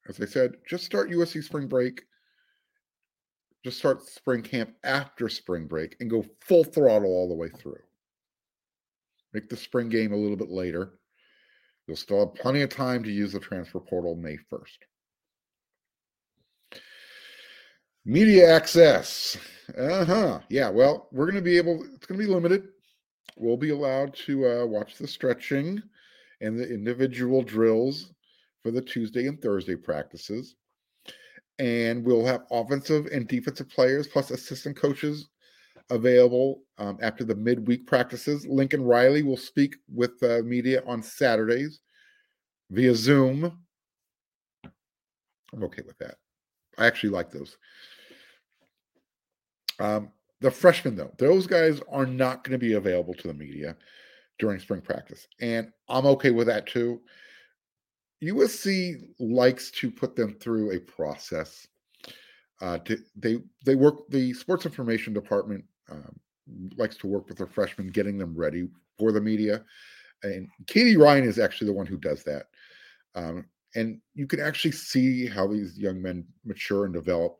as 0.08 0.20
I 0.20 0.26
said, 0.26 0.52
just 0.68 0.84
start 0.84 1.10
USC 1.10 1.42
spring 1.42 1.66
break, 1.66 2.02
just 3.64 3.78
start 3.78 4.06
spring 4.06 4.42
camp 4.42 4.74
after 4.84 5.28
spring 5.28 5.66
break 5.66 5.96
and 6.00 6.10
go 6.10 6.24
full 6.40 6.64
throttle 6.64 7.10
all 7.10 7.28
the 7.28 7.34
way 7.34 7.48
through. 7.48 7.80
Make 9.32 9.48
the 9.48 9.56
spring 9.56 9.88
game 9.88 10.12
a 10.12 10.16
little 10.16 10.36
bit 10.36 10.50
later 10.50 10.98
You'll 11.88 11.96
still 11.96 12.20
have 12.20 12.34
plenty 12.34 12.60
of 12.60 12.68
time 12.68 13.02
to 13.02 13.10
use 13.10 13.32
the 13.32 13.40
transfer 13.40 13.80
portal 13.80 14.14
May 14.14 14.36
1st. 14.52 14.76
Media 18.04 18.54
access. 18.54 19.36
Uh 19.76 20.04
huh. 20.04 20.40
Yeah. 20.48 20.70
Well, 20.70 21.08
we're 21.12 21.26
going 21.26 21.36
to 21.36 21.42
be 21.42 21.56
able, 21.56 21.84
it's 21.94 22.06
going 22.06 22.18
to 22.18 22.26
be 22.26 22.32
limited. 22.32 22.68
We'll 23.36 23.56
be 23.56 23.70
allowed 23.70 24.14
to 24.26 24.46
uh, 24.46 24.66
watch 24.66 24.96
the 24.96 25.06
stretching 25.06 25.82
and 26.40 26.58
the 26.58 26.68
individual 26.68 27.42
drills 27.42 28.12
for 28.62 28.70
the 28.70 28.80
Tuesday 28.80 29.26
and 29.26 29.40
Thursday 29.40 29.76
practices. 29.76 30.56
And 31.58 32.04
we'll 32.04 32.24
have 32.24 32.44
offensive 32.50 33.06
and 33.06 33.26
defensive 33.26 33.68
players 33.68 34.06
plus 34.06 34.30
assistant 34.30 34.76
coaches 34.76 35.28
available 35.90 36.62
um, 36.78 36.98
after 37.02 37.24
the 37.24 37.34
midweek 37.34 37.86
practices. 37.86 38.46
Lincoln 38.46 38.82
Riley 38.82 39.22
will 39.22 39.36
speak 39.36 39.76
with 39.92 40.22
uh, 40.22 40.42
media 40.44 40.82
on 40.86 41.02
Saturdays 41.02 41.80
via 42.70 42.94
Zoom. 42.94 43.58
I'm 45.52 45.64
okay 45.64 45.82
with 45.86 45.98
that. 45.98 46.16
I 46.78 46.86
actually 46.86 47.10
like 47.10 47.30
those. 47.30 47.56
Um, 49.80 50.10
the 50.40 50.50
freshmen, 50.50 50.96
though, 50.96 51.12
those 51.18 51.46
guys 51.46 51.80
are 51.90 52.06
not 52.06 52.44
going 52.44 52.52
to 52.52 52.64
be 52.64 52.74
available 52.74 53.14
to 53.14 53.28
the 53.28 53.34
media 53.34 53.76
during 54.38 54.60
spring 54.60 54.80
practice. 54.80 55.26
And 55.40 55.72
I'm 55.88 56.06
okay 56.06 56.30
with 56.30 56.46
that 56.46 56.66
too. 56.66 57.00
USC 58.22 59.10
likes 59.18 59.70
to 59.72 59.90
put 59.90 60.16
them 60.16 60.34
through 60.40 60.72
a 60.72 60.80
process. 60.80 61.66
Uh, 62.60 62.78
to, 62.78 62.98
they 63.16 63.38
they 63.64 63.76
work 63.76 64.08
the 64.08 64.32
sports 64.32 64.66
information 64.66 65.12
department 65.12 65.64
um, 65.90 66.18
likes 66.76 66.96
to 66.96 67.06
work 67.06 67.28
with 67.28 67.38
their 67.38 67.46
freshmen, 67.46 67.88
getting 67.88 68.18
them 68.18 68.34
ready 68.34 68.68
for 68.98 69.12
the 69.12 69.20
media. 69.20 69.64
And 70.24 70.48
Katie 70.66 70.96
Ryan 70.96 71.24
is 71.24 71.38
actually 71.38 71.68
the 71.68 71.74
one 71.74 71.86
who 71.86 71.96
does 71.96 72.24
that. 72.24 72.46
Um, 73.14 73.46
and 73.74 74.00
you 74.14 74.26
can 74.26 74.40
actually 74.40 74.72
see 74.72 75.26
how 75.26 75.46
these 75.46 75.78
young 75.78 76.00
men 76.00 76.24
mature 76.44 76.84
and 76.84 76.94
develop 76.94 77.36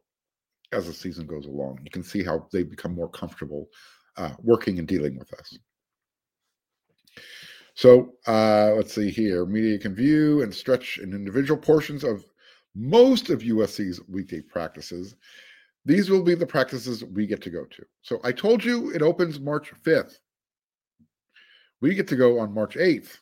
as 0.72 0.86
the 0.86 0.92
season 0.92 1.26
goes 1.26 1.46
along. 1.46 1.80
You 1.84 1.90
can 1.90 2.02
see 2.02 2.22
how 2.22 2.46
they 2.52 2.62
become 2.62 2.94
more 2.94 3.08
comfortable 3.08 3.68
uh, 4.16 4.32
working 4.42 4.78
and 4.78 4.86
dealing 4.86 5.18
with 5.18 5.32
us. 5.34 5.56
So 7.74 8.14
uh, 8.26 8.72
let's 8.76 8.92
see 8.92 9.10
here. 9.10 9.46
Media 9.46 9.78
can 9.78 9.94
view 9.94 10.42
and 10.42 10.52
stretch 10.52 10.98
in 10.98 11.14
individual 11.14 11.60
portions 11.60 12.04
of 12.04 12.24
most 12.74 13.30
of 13.30 13.40
USC's 13.40 14.00
weekday 14.08 14.40
practices. 14.40 15.14
These 15.84 16.10
will 16.10 16.22
be 16.22 16.34
the 16.34 16.46
practices 16.46 17.04
we 17.04 17.26
get 17.26 17.40
to 17.42 17.50
go 17.50 17.64
to. 17.64 17.84
So 18.02 18.20
I 18.24 18.32
told 18.32 18.64
you 18.64 18.90
it 18.90 19.00
opens 19.00 19.40
March 19.40 19.72
5th. 19.84 20.18
We 21.80 21.94
get 21.94 22.08
to 22.08 22.16
go 22.16 22.40
on 22.40 22.52
March 22.52 22.74
8th, 22.74 23.18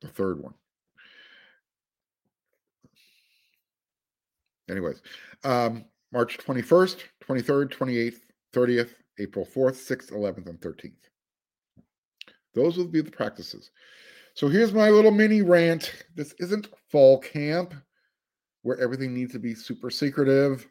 the 0.00 0.08
third 0.08 0.40
one. 0.40 0.54
Anyways, 4.70 5.02
um, 5.44 5.84
March 6.12 6.38
21st, 6.38 6.98
23rd, 7.28 7.72
28th, 7.72 8.20
30th, 8.52 8.90
April 9.18 9.46
4th, 9.46 9.76
6th, 9.76 10.12
11th, 10.12 10.48
and 10.48 10.60
13th. 10.60 10.92
Those 12.54 12.76
will 12.76 12.86
be 12.86 13.00
the 13.00 13.10
practices. 13.10 13.70
So 14.34 14.48
here's 14.48 14.72
my 14.72 14.90
little 14.90 15.10
mini 15.10 15.42
rant. 15.42 15.92
This 16.14 16.34
isn't 16.38 16.68
fall 16.90 17.18
camp 17.18 17.74
where 18.62 18.78
everything 18.78 19.12
needs 19.12 19.32
to 19.32 19.38
be 19.38 19.54
super 19.54 19.90
secretive. 19.90 20.66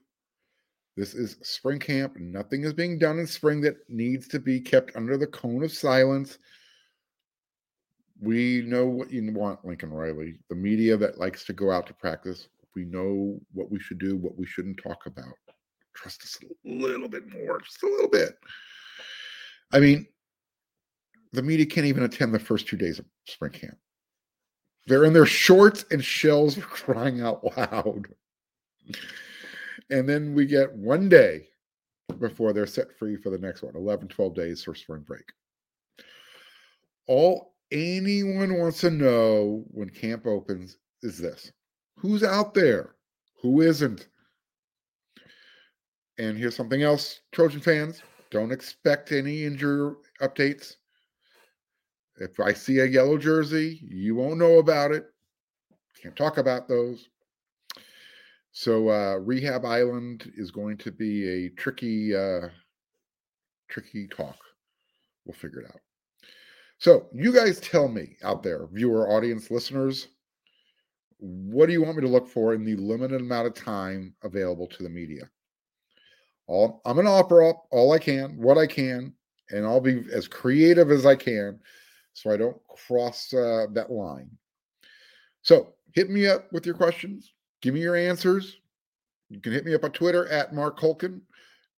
This 0.95 1.13
is 1.13 1.38
spring 1.41 1.79
camp. 1.79 2.17
Nothing 2.17 2.63
is 2.63 2.73
being 2.73 2.99
done 2.99 3.19
in 3.19 3.27
spring 3.27 3.62
that 3.62 3.77
needs 3.89 4.27
to 4.29 4.39
be 4.39 4.60
kept 4.60 4.95
under 4.95 5.17
the 5.17 5.27
cone 5.27 5.63
of 5.63 5.71
silence. 5.71 6.38
We 8.21 8.62
know 8.62 8.86
what 8.86 9.12
you 9.12 9.32
want, 9.34 9.65
Lincoln 9.65 9.91
Riley. 9.91 10.39
The 10.49 10.56
media 10.56 10.95
that 10.97 11.17
likes 11.17 11.45
to 11.45 11.53
go 11.53 11.71
out 11.71 11.88
to 11.88 11.93
practice, 11.93 12.47
we 12.75 12.86
know 12.86 13.39
what 13.53 13.71
we 13.71 13.79
should 13.79 13.99
do, 13.99 14.17
what 14.17 14.38
we 14.38 14.45
shouldn't 14.45 14.81
talk 14.81 15.05
about. 15.05 15.33
Trust 15.93 16.23
us 16.23 16.39
a 16.43 16.67
little 16.67 17.07
bit 17.07 17.31
more, 17.31 17.59
just 17.62 17.83
a 17.83 17.88
little 17.88 18.09
bit. 18.09 18.36
I 19.71 19.79
mean, 19.79 20.07
the 21.31 21.41
media 21.41 21.65
can't 21.65 21.88
even 21.88 22.03
attend 22.03 22.33
the 22.33 22.39
first 22.39 22.67
two 22.67 22.77
days 22.77 22.99
of 22.99 23.05
spring 23.27 23.51
camp. 23.51 23.77
They're 24.88 25.05
in 25.05 25.13
their 25.13 25.25
shorts 25.25 25.86
and 25.91 26.03
shells 26.03 26.57
crying 26.62 27.21
out 27.21 27.57
loud. 27.57 28.07
And 29.89 30.07
then 30.07 30.33
we 30.33 30.45
get 30.45 30.73
one 30.73 31.09
day 31.09 31.47
before 32.19 32.53
they're 32.53 32.67
set 32.67 32.97
free 32.97 33.15
for 33.15 33.29
the 33.29 33.38
next 33.38 33.63
one 33.63 33.75
11, 33.75 34.07
12 34.07 34.36
days 34.36 34.63
for 34.63 34.75
spring 34.75 35.01
break. 35.01 35.25
All 37.07 37.55
anyone 37.71 38.59
wants 38.59 38.81
to 38.81 38.91
know 38.91 39.63
when 39.71 39.89
camp 39.89 40.25
opens 40.27 40.77
is 41.01 41.17
this 41.17 41.51
who's 41.97 42.23
out 42.23 42.53
there? 42.53 42.95
Who 43.41 43.62
isn't? 43.62 44.08
And 46.17 46.38
here's 46.38 46.56
something 46.56 46.84
else, 46.84 47.21
Trojan 47.32 47.60
fans 47.60 48.01
don't 48.34 48.51
expect 48.51 49.12
any 49.12 49.45
injury 49.45 49.93
updates. 50.19 50.77
If 52.17 52.39
I 52.39 52.53
see 52.53 52.79
a 52.79 52.86
yellow 52.86 53.17
jersey, 53.17 53.79
you 53.88 54.15
won't 54.15 54.39
know 54.39 54.58
about 54.58 54.91
it. 54.91 55.06
Can't 56.01 56.15
talk 56.15 56.38
about 56.38 56.67
those. 56.67 57.10
So 58.51 58.89
uh, 58.89 59.15
Rehab 59.15 59.65
Island 59.65 60.32
is 60.36 60.51
going 60.51 60.77
to 60.77 60.91
be 60.91 61.27
a 61.27 61.49
tricky, 61.49 62.15
uh, 62.15 62.49
tricky 63.69 64.08
talk. 64.08 64.38
We'll 65.25 65.34
figure 65.34 65.62
it 65.62 65.67
out. 65.67 65.82
So 66.79 67.08
you 67.13 67.34
guys 67.34 67.60
tell 67.60 67.88
me 67.88 68.17
out 68.23 68.43
there, 68.43 68.67
viewer, 68.71 69.10
audience, 69.10 69.49
listeners, 69.49 70.08
what 71.23 71.67
do 71.67 71.71
you 71.71 71.81
want 71.81 71.95
me 71.95 72.01
to 72.01 72.09
look 72.09 72.27
for 72.27 72.53
in 72.53 72.65
the 72.65 72.75
limited 72.75 73.21
amount 73.21 73.47
of 73.47 73.53
time 73.53 74.13
available 74.23 74.67
to 74.67 74.83
the 74.83 74.89
media? 74.89 75.29
All, 76.47 76.81
I'm 76.86 76.95
going 76.95 77.05
to 77.05 77.12
offer 77.12 77.41
up 77.43 77.65
all 77.71 77.93
I 77.93 77.97
can, 77.97 78.36
what 78.36 78.57
I 78.57 78.67
can, 78.67 79.13
and 79.49 79.65
I'll 79.65 79.79
be 79.79 80.03
as 80.12 80.27
creative 80.27 80.91
as 80.91 81.05
I 81.05 81.15
can 81.15 81.62
so 82.12 82.29
I 82.29 82.36
don't 82.36 82.57
cross 82.67 83.33
uh, 83.33 83.67
that 83.71 83.89
line. 83.89 84.29
So 85.43 85.75
hit 85.93 86.09
me 86.09 86.27
up 86.27 86.51
with 86.51 86.65
your 86.65 86.75
questions. 86.75 87.31
Give 87.62 87.73
me 87.73 87.79
your 87.79 87.95
answers. 87.95 88.57
You 89.29 89.39
can 89.39 89.53
hit 89.53 89.65
me 89.65 89.73
up 89.73 89.86
on 89.86 89.91
Twitter 89.91 90.27
at 90.27 90.53
Mark 90.53 90.77
Holkin. 90.77 91.21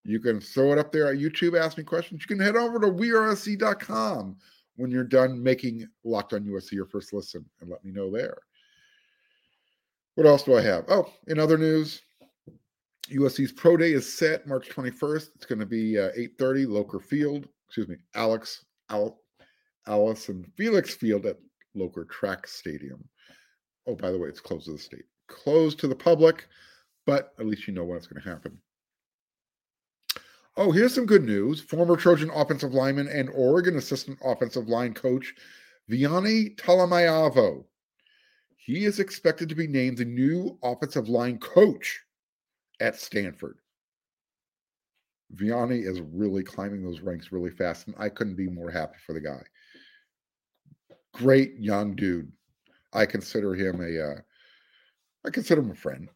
You 0.05 0.19
can 0.19 0.41
throw 0.41 0.71
it 0.71 0.79
up 0.79 0.91
there 0.91 1.07
at 1.07 1.19
YouTube, 1.19 1.59
ask 1.59 1.77
me 1.77 1.83
questions. 1.83 2.21
You 2.21 2.35
can 2.35 2.43
head 2.43 2.55
over 2.55 2.79
to 2.79 2.87
weareusc.com 2.87 4.37
when 4.77 4.89
you're 4.89 5.03
done 5.03 5.41
making 5.41 5.87
Locked 6.03 6.33
on 6.33 6.45
USC 6.45 6.71
your 6.71 6.87
first 6.87 7.13
listen 7.13 7.45
and 7.61 7.69
let 7.69 7.85
me 7.85 7.91
know 7.91 8.09
there. 8.09 8.37
What 10.15 10.27
else 10.27 10.43
do 10.43 10.55
I 10.55 10.61
have? 10.61 10.85
Oh, 10.87 11.11
in 11.27 11.39
other 11.39 11.57
news, 11.57 12.01
USC's 13.09 13.51
Pro 13.51 13.77
Day 13.77 13.91
is 13.91 14.11
set 14.11 14.47
March 14.47 14.69
21st. 14.69 15.29
It's 15.35 15.45
going 15.45 15.59
to 15.59 15.65
be 15.65 15.99
uh, 15.99 16.11
8:30 16.17 16.67
Loker 16.67 16.99
Field. 16.99 17.47
Excuse 17.67 17.87
me, 17.87 17.97
Alex 18.15 18.65
Al, 18.89 19.19
Allyson 19.87 20.49
Felix 20.55 20.95
Field 20.95 21.25
at 21.25 21.37
Loker 21.75 22.05
Track 22.05 22.47
Stadium. 22.47 23.03
Oh, 23.87 23.95
by 23.95 24.11
the 24.11 24.17
way, 24.17 24.29
it's 24.29 24.39
closed 24.39 24.65
to 24.65 24.71
the 24.71 24.79
state, 24.79 25.05
closed 25.27 25.79
to 25.79 25.87
the 25.87 25.95
public, 25.95 26.47
but 27.05 27.33
at 27.39 27.45
least 27.45 27.67
you 27.67 27.73
know 27.73 27.83
when 27.83 27.97
it's 27.97 28.07
going 28.07 28.21
to 28.21 28.29
happen. 28.29 28.57
Oh, 30.57 30.71
here's 30.71 30.95
some 30.95 31.05
good 31.05 31.23
news. 31.23 31.59
Former 31.59 31.97
Trojan 31.97 32.31
offensive 32.31 32.73
lineman 32.73 33.09
and 33.09 33.29
Oregon 33.35 33.75
assistant 33.75 34.17
offensive 34.23 34.69
line 34.69 34.93
coach 34.93 35.33
Viane 35.91 36.55
Talamaivao. 36.55 37.65
He 38.65 38.85
is 38.85 38.99
expected 38.99 39.47
to 39.49 39.55
be 39.55 39.67
named 39.67 39.99
the 39.99 40.05
new 40.05 40.57
offensive 40.63 41.07
line 41.07 41.37
coach 41.37 42.01
at 42.79 42.99
Stanford. 42.99 43.59
Viane 45.35 45.85
is 45.85 46.01
really 46.01 46.41
climbing 46.41 46.83
those 46.83 47.01
ranks 47.01 47.31
really 47.31 47.51
fast, 47.51 47.85
and 47.85 47.95
I 47.99 48.09
couldn't 48.09 48.35
be 48.35 48.49
more 48.49 48.71
happy 48.71 48.97
for 49.05 49.13
the 49.13 49.21
guy. 49.21 49.43
Great 51.13 51.53
young 51.59 51.95
dude. 51.95 52.31
I 52.91 53.05
consider 53.05 53.53
him 53.53 53.81
a, 53.81 54.03
uh, 54.03 54.19
I 55.27 55.29
consider 55.29 55.61
him 55.61 55.69
a 55.69 55.75
friend. 55.75 56.09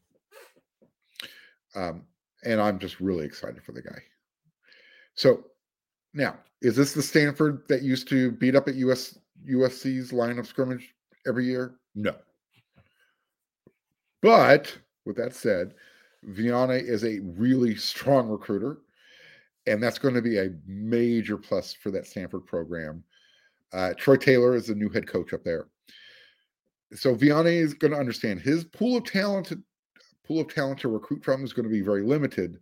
Um, 1.76 2.08
and 2.44 2.60
I'm 2.60 2.80
just 2.80 3.00
really 3.00 3.28
excited 3.28 3.64
for 3.64 3.74
the 3.74 3.84
guy. 3.84 4.02
So 5.14 5.44
now, 6.16 6.40
is 6.64 6.76
this 6.76 6.94
the 6.94 7.04
Stanford 7.04 7.62
that 7.70 7.84
used 7.84 8.08
to 8.08 8.32
beat 8.32 8.56
up 8.56 8.68
at 8.68 8.74
US 8.74 9.20
USC's 9.48 10.12
line 10.12 10.40
of 10.40 10.48
scrimmage 10.48 10.96
every 11.28 11.46
year? 11.46 11.76
No. 11.94 12.16
But 14.22 14.78
with 15.06 15.18
that 15.18 15.34
said, 15.34 15.74
Viane 16.26 16.82
is 16.82 17.04
a 17.04 17.20
really 17.20 17.76
strong 17.76 18.28
recruiter, 18.28 18.80
and 19.68 19.82
that's 19.82 20.00
going 20.00 20.16
to 20.16 20.22
be 20.22 20.38
a 20.40 20.52
major 20.68 21.38
plus 21.38 21.74
for 21.74 21.92
that 21.92 22.08
Stanford 22.08 22.46
program. 22.46 23.04
Uh, 23.72 23.94
Troy 23.98 24.18
Taylor 24.18 24.56
is 24.56 24.68
the 24.68 24.76
new 24.76 24.90
head 24.90 25.08
coach 25.08 25.34
up 25.34 25.44
there. 25.44 25.68
So 26.94 27.16
Viane 27.16 27.54
is 27.54 27.74
going 27.74 27.94
to 27.94 28.00
understand 28.00 28.42
his 28.42 28.64
pool 28.64 28.98
of 28.98 29.06
talent 29.06 29.54
pool 30.26 30.42
of 30.42 30.54
talent 30.54 30.80
to 30.80 30.90
recruit 30.90 31.24
from 31.24 31.44
is 31.44 31.54
going 31.54 31.64
to 31.66 31.72
be 31.72 31.82
very 31.82 32.04
limited. 32.04 32.60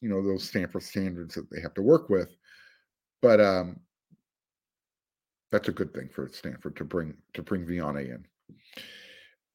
You 0.00 0.08
know 0.08 0.22
those 0.22 0.44
Stanford 0.44 0.82
standards 0.82 1.34
that 1.34 1.50
they 1.50 1.60
have 1.60 1.74
to 1.74 1.82
work 1.82 2.08
with, 2.08 2.30
but 3.22 3.40
um, 3.40 3.80
That's 5.50 5.68
a 5.68 5.72
good 5.72 5.92
thing 5.92 6.08
for 6.08 6.28
Stanford 6.28 6.76
to 6.76 6.84
bring 6.84 7.14
to 7.34 7.42
bring 7.42 7.66
Vianney 7.66 8.10
in. 8.14 8.24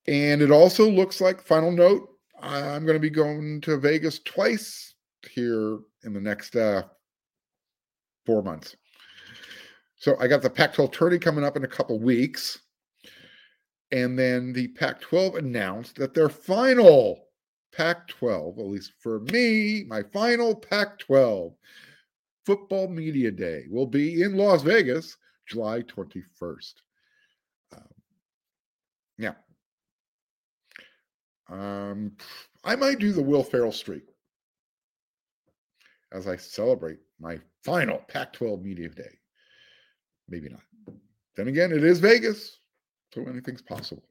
And 0.07 0.41
it 0.41 0.51
also 0.51 0.89
looks 0.89 1.19
like 1.19 1.41
final 1.41 1.71
note. 1.71 2.09
I'm 2.41 2.85
going 2.85 2.95
to 2.95 2.99
be 2.99 3.09
going 3.09 3.61
to 3.61 3.77
Vegas 3.77 4.19
twice 4.19 4.93
here 5.31 5.79
in 6.03 6.13
the 6.13 6.21
next 6.21 6.55
uh, 6.55 6.83
four 8.25 8.43
months. 8.43 8.75
So 9.97 10.15
I 10.19 10.27
got 10.27 10.41
the 10.41 10.49
Pac-12 10.49 10.91
tourney 10.91 11.17
coming 11.17 11.43
up 11.43 11.57
in 11.57 11.63
a 11.63 11.67
couple 11.67 11.99
weeks, 11.99 12.59
and 13.91 14.19
then 14.19 14.53
the 14.53 14.67
Pac-12 14.69 15.37
announced 15.37 15.95
that 15.95 16.13
their 16.13 16.29
final 16.29 17.25
Pac-12, 17.75 18.59
at 18.59 18.65
least 18.65 18.93
for 18.99 19.21
me, 19.31 19.85
my 19.87 20.03
final 20.13 20.55
Pac-12 20.55 21.53
football 22.45 22.87
media 22.87 23.31
day 23.31 23.65
will 23.69 23.87
be 23.87 24.21
in 24.21 24.35
Las 24.35 24.61
Vegas, 24.61 25.17
July 25.47 25.81
21st. 25.81 26.73
Um, 27.75 27.83
yeah. 29.17 29.33
Um, 31.49 32.13
I 32.63 32.75
might 32.75 32.99
do 32.99 33.11
the 33.11 33.21
Will 33.21 33.43
Ferrell 33.43 33.71
streak 33.71 34.03
as 36.11 36.27
I 36.27 36.35
celebrate 36.35 36.99
my 37.19 37.39
final 37.63 37.99
Pac 38.07 38.33
12 38.33 38.61
Media 38.63 38.89
Day. 38.89 39.19
Maybe 40.27 40.49
not. 40.49 40.61
Then 41.35 41.47
again, 41.49 41.71
it 41.71 41.83
is 41.83 41.99
Vegas, 41.99 42.59
so 43.13 43.25
anything's 43.27 43.61
possible. 43.61 44.07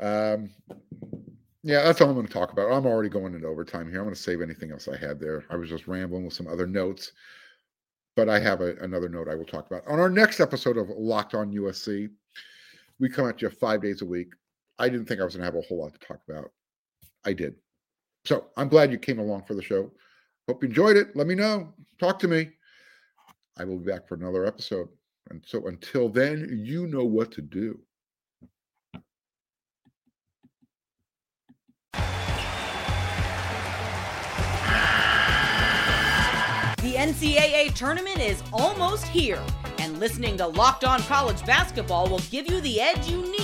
Um, 0.00 0.50
yeah, 1.62 1.82
that's 1.82 2.00
all 2.00 2.08
I'm 2.08 2.14
going 2.14 2.26
to 2.26 2.32
talk 2.32 2.52
about. 2.52 2.72
I'm 2.72 2.86
already 2.86 3.08
going 3.08 3.34
into 3.34 3.46
overtime 3.46 3.88
here. 3.88 4.00
I'm 4.00 4.04
going 4.04 4.14
to 4.14 4.20
save 4.20 4.42
anything 4.42 4.72
else 4.72 4.88
I 4.88 4.96
had 4.96 5.20
there. 5.20 5.44
I 5.50 5.56
was 5.56 5.68
just 5.68 5.86
rambling 5.86 6.24
with 6.24 6.34
some 6.34 6.46
other 6.46 6.66
notes, 6.66 7.12
but 8.16 8.28
I 8.28 8.38
have 8.40 8.60
a, 8.60 8.74
another 8.76 9.08
note 9.08 9.28
I 9.28 9.34
will 9.34 9.44
talk 9.44 9.66
about. 9.66 9.86
On 9.86 10.00
our 10.00 10.10
next 10.10 10.40
episode 10.40 10.76
of 10.76 10.90
Locked 10.90 11.34
On 11.34 11.52
USC, 11.52 12.10
we 12.98 13.08
come 13.08 13.28
at 13.28 13.40
you 13.40 13.50
five 13.50 13.82
days 13.82 14.02
a 14.02 14.06
week. 14.06 14.32
I 14.78 14.88
didn't 14.88 15.06
think 15.06 15.20
I 15.20 15.24
was 15.24 15.34
going 15.34 15.46
to 15.46 15.52
have 15.52 15.62
a 15.62 15.66
whole 15.66 15.80
lot 15.82 15.92
to 15.92 16.06
talk 16.06 16.20
about. 16.28 16.50
I 17.24 17.32
did. 17.32 17.54
So 18.24 18.46
I'm 18.56 18.68
glad 18.68 18.90
you 18.90 18.98
came 18.98 19.18
along 19.18 19.44
for 19.44 19.54
the 19.54 19.62
show. 19.62 19.90
Hope 20.48 20.62
you 20.62 20.68
enjoyed 20.68 20.96
it. 20.96 21.14
Let 21.14 21.26
me 21.26 21.34
know. 21.34 21.72
Talk 21.98 22.18
to 22.20 22.28
me. 22.28 22.50
I 23.56 23.64
will 23.64 23.78
be 23.78 23.90
back 23.90 24.08
for 24.08 24.14
another 24.14 24.46
episode. 24.46 24.88
And 25.30 25.42
so 25.46 25.68
until 25.68 26.08
then, 26.08 26.62
you 26.64 26.86
know 26.86 27.04
what 27.04 27.30
to 27.32 27.42
do. 27.42 27.80
The 36.82 36.94
NCAA 37.00 37.74
tournament 37.74 38.20
is 38.20 38.42
almost 38.52 39.06
here, 39.06 39.42
and 39.78 39.98
listening 39.98 40.36
to 40.36 40.46
Locked 40.46 40.84
On 40.84 41.00
College 41.02 41.44
Basketball 41.46 42.08
will 42.08 42.20
give 42.30 42.50
you 42.50 42.60
the 42.60 42.80
edge 42.80 43.08
you 43.08 43.22
need 43.22 43.43